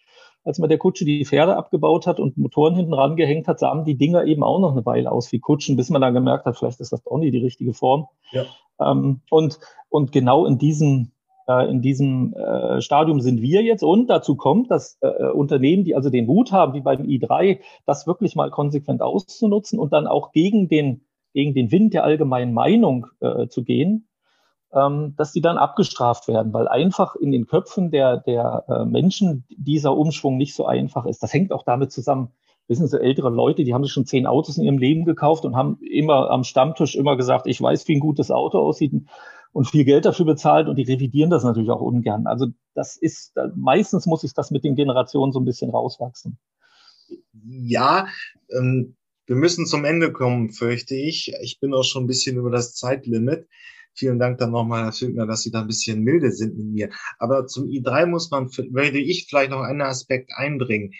[0.44, 3.96] als man der Kutsche die Pferde abgebaut hat und Motoren hinten rangehängt hat, sahen die
[3.96, 6.80] Dinger eben auch noch eine Weile aus wie Kutschen, bis man dann gemerkt hat, vielleicht
[6.80, 8.06] ist das doch nicht die richtige Form.
[8.30, 8.44] Ja.
[8.80, 9.58] Ähm, und,
[9.88, 11.12] und genau in diesem,
[11.58, 13.82] in diesem äh, Stadium sind wir jetzt.
[13.82, 17.60] Und dazu kommt, dass äh, äh, Unternehmen, die also den Mut haben, wie beim i3,
[17.86, 22.52] das wirklich mal konsequent auszunutzen und dann auch gegen den, gegen den Wind der allgemeinen
[22.52, 24.08] Meinung äh, zu gehen,
[24.72, 29.44] ähm, dass die dann abgestraft werden, weil einfach in den Köpfen der, der äh, Menschen
[29.48, 31.22] dieser Umschwung nicht so einfach ist.
[31.22, 32.32] Das hängt auch damit zusammen,
[32.68, 35.56] wissen Sie, ältere Leute, die haben sich schon zehn Autos in ihrem Leben gekauft und
[35.56, 38.92] haben immer am Stammtisch immer gesagt, ich weiß, wie ein gutes Auto aussieht
[39.52, 42.26] und viel Geld dafür bezahlt und die revidieren das natürlich auch ungern.
[42.26, 46.38] Also das ist, meistens muss ich das mit den Generationen so ein bisschen rauswachsen.
[47.32, 48.06] Ja,
[48.50, 48.96] ähm,
[49.26, 51.32] wir müssen zum Ende kommen, fürchte ich.
[51.42, 53.46] Ich bin auch schon ein bisschen über das Zeitlimit.
[53.92, 56.90] Vielen Dank dann nochmal, Herr Filkner, dass Sie da ein bisschen milde sind mit mir.
[57.18, 60.92] Aber zum i3 muss man, würde ich vielleicht noch einen Aspekt einbringen.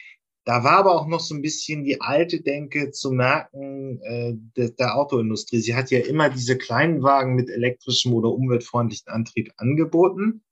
[0.45, 4.74] Da war aber auch noch so ein bisschen die alte Denke zu merken äh, de,
[4.74, 5.61] der Autoindustrie.
[5.61, 10.43] Sie hat ja immer diese kleinen Wagen mit elektrischem oder umweltfreundlichen Antrieb angeboten.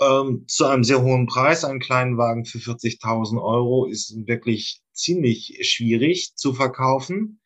[0.00, 1.64] Ähm, zu einem sehr hohen Preis.
[1.64, 7.39] Ein kleinen Wagen für 40.000 Euro ist wirklich ziemlich schwierig zu verkaufen.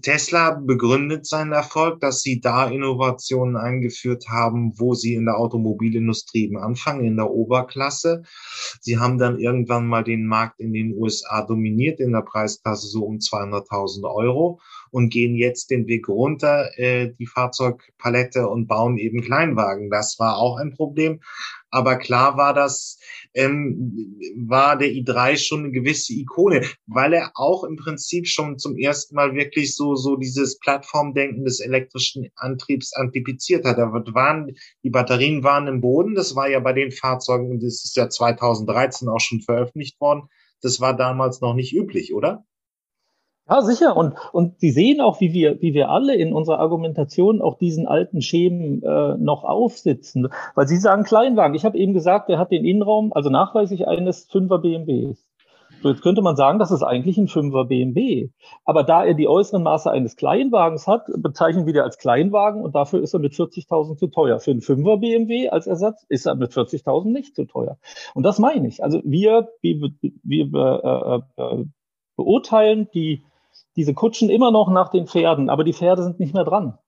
[0.00, 6.44] Tesla begründet seinen Erfolg, dass sie da Innovationen eingeführt haben, wo sie in der Automobilindustrie
[6.44, 8.22] eben anfangen, in der Oberklasse.
[8.80, 13.04] Sie haben dann irgendwann mal den Markt in den USA dominiert, in der Preisklasse so
[13.04, 19.20] um 200.000 Euro und gehen jetzt den Weg runter, äh, die Fahrzeugpalette und bauen eben
[19.20, 19.90] Kleinwagen.
[19.90, 21.20] Das war auch ein Problem.
[21.72, 22.98] Aber klar war das,
[23.32, 28.76] ähm, war der i3 schon eine gewisse Ikone, weil er auch im Prinzip schon zum
[28.76, 33.78] ersten Mal wirklich so, so dieses Plattformdenken des elektrischen Antriebs antipiziert hat.
[33.78, 34.54] Da waren,
[34.84, 36.14] die Batterien waren im Boden.
[36.14, 40.28] Das war ja bei den Fahrzeugen, das ist ja 2013 auch schon veröffentlicht worden.
[40.60, 42.44] Das war damals noch nicht üblich, oder?
[43.52, 43.98] Ja, sicher.
[43.98, 47.86] Und, und Sie sehen auch, wie wir, wie wir alle in unserer Argumentation auch diesen
[47.86, 50.28] alten Schemen äh, noch aufsitzen.
[50.54, 51.54] Weil Sie sagen Kleinwagen.
[51.54, 55.28] Ich habe eben gesagt, der hat den Innenraum, also nachweislich eines 5er BMWs.
[55.82, 58.30] So, jetzt könnte man sagen, das ist eigentlich ein 5er BMW.
[58.64, 62.74] Aber da er die äußeren Maße eines Kleinwagens hat, bezeichnen wir den als Kleinwagen und
[62.74, 64.40] dafür ist er mit 40.000 zu teuer.
[64.40, 67.76] Für einen 5er BMW als Ersatz ist er mit 40.000 nicht zu teuer.
[68.14, 68.82] Und das meine ich.
[68.82, 69.90] Also wir, wir,
[70.22, 71.64] wir äh, äh,
[72.16, 73.24] beurteilen die
[73.76, 76.78] diese Kutschen immer noch nach den Pferden, aber die Pferde sind nicht mehr dran.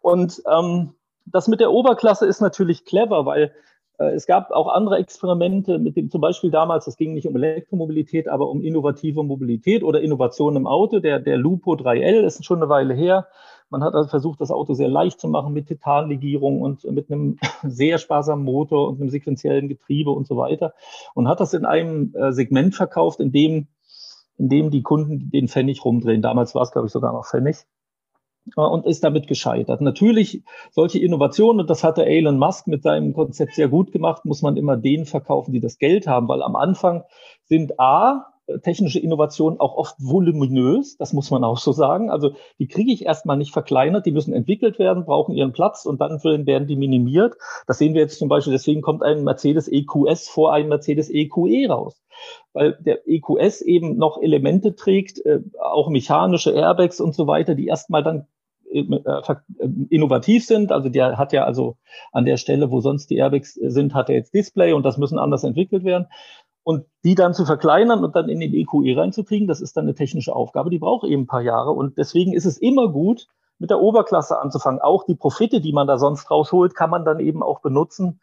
[0.00, 0.94] Und ähm,
[1.26, 3.52] das mit der Oberklasse ist natürlich clever, weil
[3.98, 7.36] Äh, es gab auch andere Experimente mit dem, zum Beispiel damals, das ging nicht um
[7.36, 11.00] Elektromobilität, aber um innovative Mobilität oder Innovation im Auto.
[11.00, 13.28] Der, der Lupo 3L ist schon eine Weile her.
[13.70, 17.38] Man hat also versucht, das Auto sehr leicht zu machen mit Titanlegierung und mit einem
[17.62, 20.74] sehr sparsamen Motor und einem sequenziellen Getriebe und so weiter.
[21.14, 23.68] Und hat das in einem äh, Segment verkauft, in dem,
[24.36, 26.22] in dem die Kunden den Pfennig rumdrehen.
[26.22, 27.64] Damals war es, glaube ich, sogar noch Pfennig.
[28.56, 29.80] Und ist damit gescheitert.
[29.80, 34.42] Natürlich, solche Innovationen, und das hatte Elon Musk mit seinem Konzept sehr gut gemacht, muss
[34.42, 37.04] man immer denen verkaufen, die das Geld haben, weil am Anfang
[37.44, 42.10] sind A, technische Innovationen auch oft voluminös, das muss man auch so sagen.
[42.10, 46.00] Also die kriege ich erstmal nicht verkleinert, die müssen entwickelt werden, brauchen ihren Platz und
[46.00, 47.34] dann werden die minimiert.
[47.66, 51.48] Das sehen wir jetzt zum Beispiel, deswegen kommt ein Mercedes EQS vor einem Mercedes EQE
[51.48, 52.00] e raus
[52.52, 57.66] weil der EQS eben noch Elemente trägt, äh, auch mechanische Airbags und so weiter, die
[57.66, 58.28] erstmal dann
[58.74, 60.72] äh, äh, innovativ sind.
[60.72, 61.76] Also der hat ja also
[62.12, 65.18] an der Stelle, wo sonst die Airbags sind, hat er jetzt Display und das müssen
[65.18, 66.06] anders entwickelt werden.
[66.64, 69.94] Und die dann zu verkleinern und dann in den EQE reinzukriegen, das ist dann eine
[69.94, 71.70] technische Aufgabe, die braucht eben ein paar Jahre.
[71.70, 74.80] Und deswegen ist es immer gut, mit der Oberklasse anzufangen.
[74.80, 78.20] Auch die Profite, die man da sonst rausholt, kann man dann eben auch benutzen,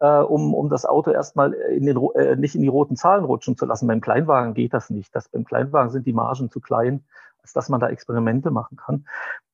[0.00, 3.56] äh, um, um das Auto erstmal in den, äh, nicht in die roten Zahlen rutschen
[3.56, 3.86] zu lassen.
[3.86, 5.14] Beim Kleinwagen geht das nicht.
[5.14, 7.04] Das, beim Kleinwagen sind die Margen zu klein,
[7.42, 9.06] als dass man da Experimente machen kann.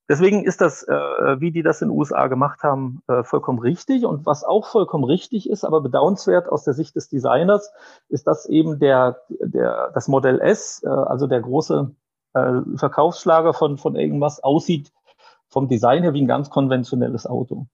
[0.09, 4.05] Deswegen ist das, äh, wie die das in den USA gemacht haben, äh, vollkommen richtig.
[4.05, 7.73] Und was auch vollkommen richtig ist, aber bedauernswert aus der Sicht des Designers,
[8.09, 11.95] ist, dass eben der, der, das Modell S, äh, also der große
[12.35, 14.93] äh, Verkaufsschlager von, von irgendwas, aussieht
[15.49, 17.67] vom Design her wie ein ganz konventionelles Auto.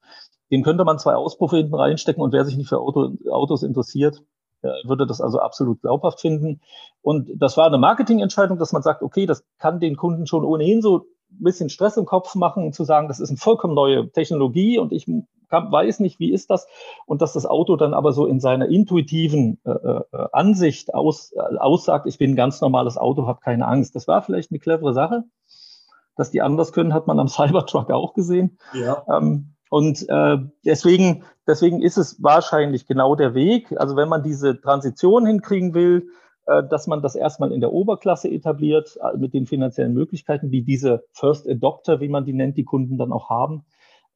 [0.52, 4.22] Den könnte man zwei Auspuffe hinten reinstecken und wer sich nicht für Auto, Autos interessiert,
[4.62, 6.60] äh, würde das also absolut glaubhaft finden.
[7.02, 10.82] Und das war eine Marketingentscheidung, dass man sagt, okay, das kann den Kunden schon ohnehin
[10.82, 14.78] so ein bisschen Stress im Kopf machen, zu sagen, das ist eine vollkommen neue Technologie
[14.78, 15.06] und ich
[15.50, 16.66] kann, weiß nicht, wie ist das.
[17.06, 20.02] Und dass das Auto dann aber so in seiner intuitiven äh, äh,
[20.32, 23.94] Ansicht aus, äh, aussagt, ich bin ein ganz normales Auto, habe keine Angst.
[23.94, 25.24] Das war vielleicht eine clevere Sache.
[26.16, 28.58] Dass die anders können, hat man am Cybertruck auch gesehen.
[28.72, 29.04] Ja.
[29.10, 33.72] Ähm, und äh, deswegen, deswegen ist es wahrscheinlich genau der Weg.
[33.78, 36.08] Also wenn man diese Transition hinkriegen will,
[36.68, 41.04] dass man das erstmal in der Oberklasse etabliert, äh, mit den finanziellen Möglichkeiten, die diese
[41.12, 43.64] First Adopter, wie man die nennt, die Kunden dann auch haben.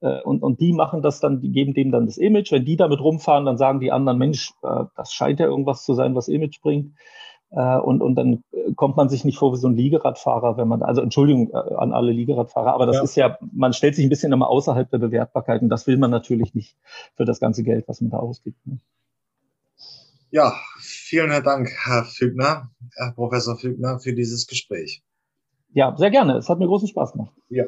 [0.01, 2.51] Äh, und, und die machen das dann, die geben dem dann das Image.
[2.51, 6.15] Wenn die damit rumfahren, dann sagen die anderen, Mensch, das scheint ja irgendwas zu sein,
[6.15, 6.93] was Image bringt.
[7.51, 8.43] Und, und dann
[8.75, 12.11] kommt man sich nicht vor wie so ein Liegeradfahrer, wenn man, also Entschuldigung an alle
[12.11, 13.03] Liegeradfahrer, aber das ja.
[13.03, 16.11] ist ja, man stellt sich ein bisschen immer außerhalb der Bewertbarkeit und das will man
[16.11, 16.75] natürlich nicht
[17.13, 18.65] für das ganze Geld, was man da ausgibt.
[18.65, 18.79] Ne?
[20.35, 25.01] Ja, vielen Dank, Herr Fügner, Herr Professor Fügner, für dieses Gespräch.
[25.71, 26.35] Ja, sehr gerne.
[26.35, 27.33] Es hat mir großen Spaß gemacht.
[27.47, 27.63] Ja.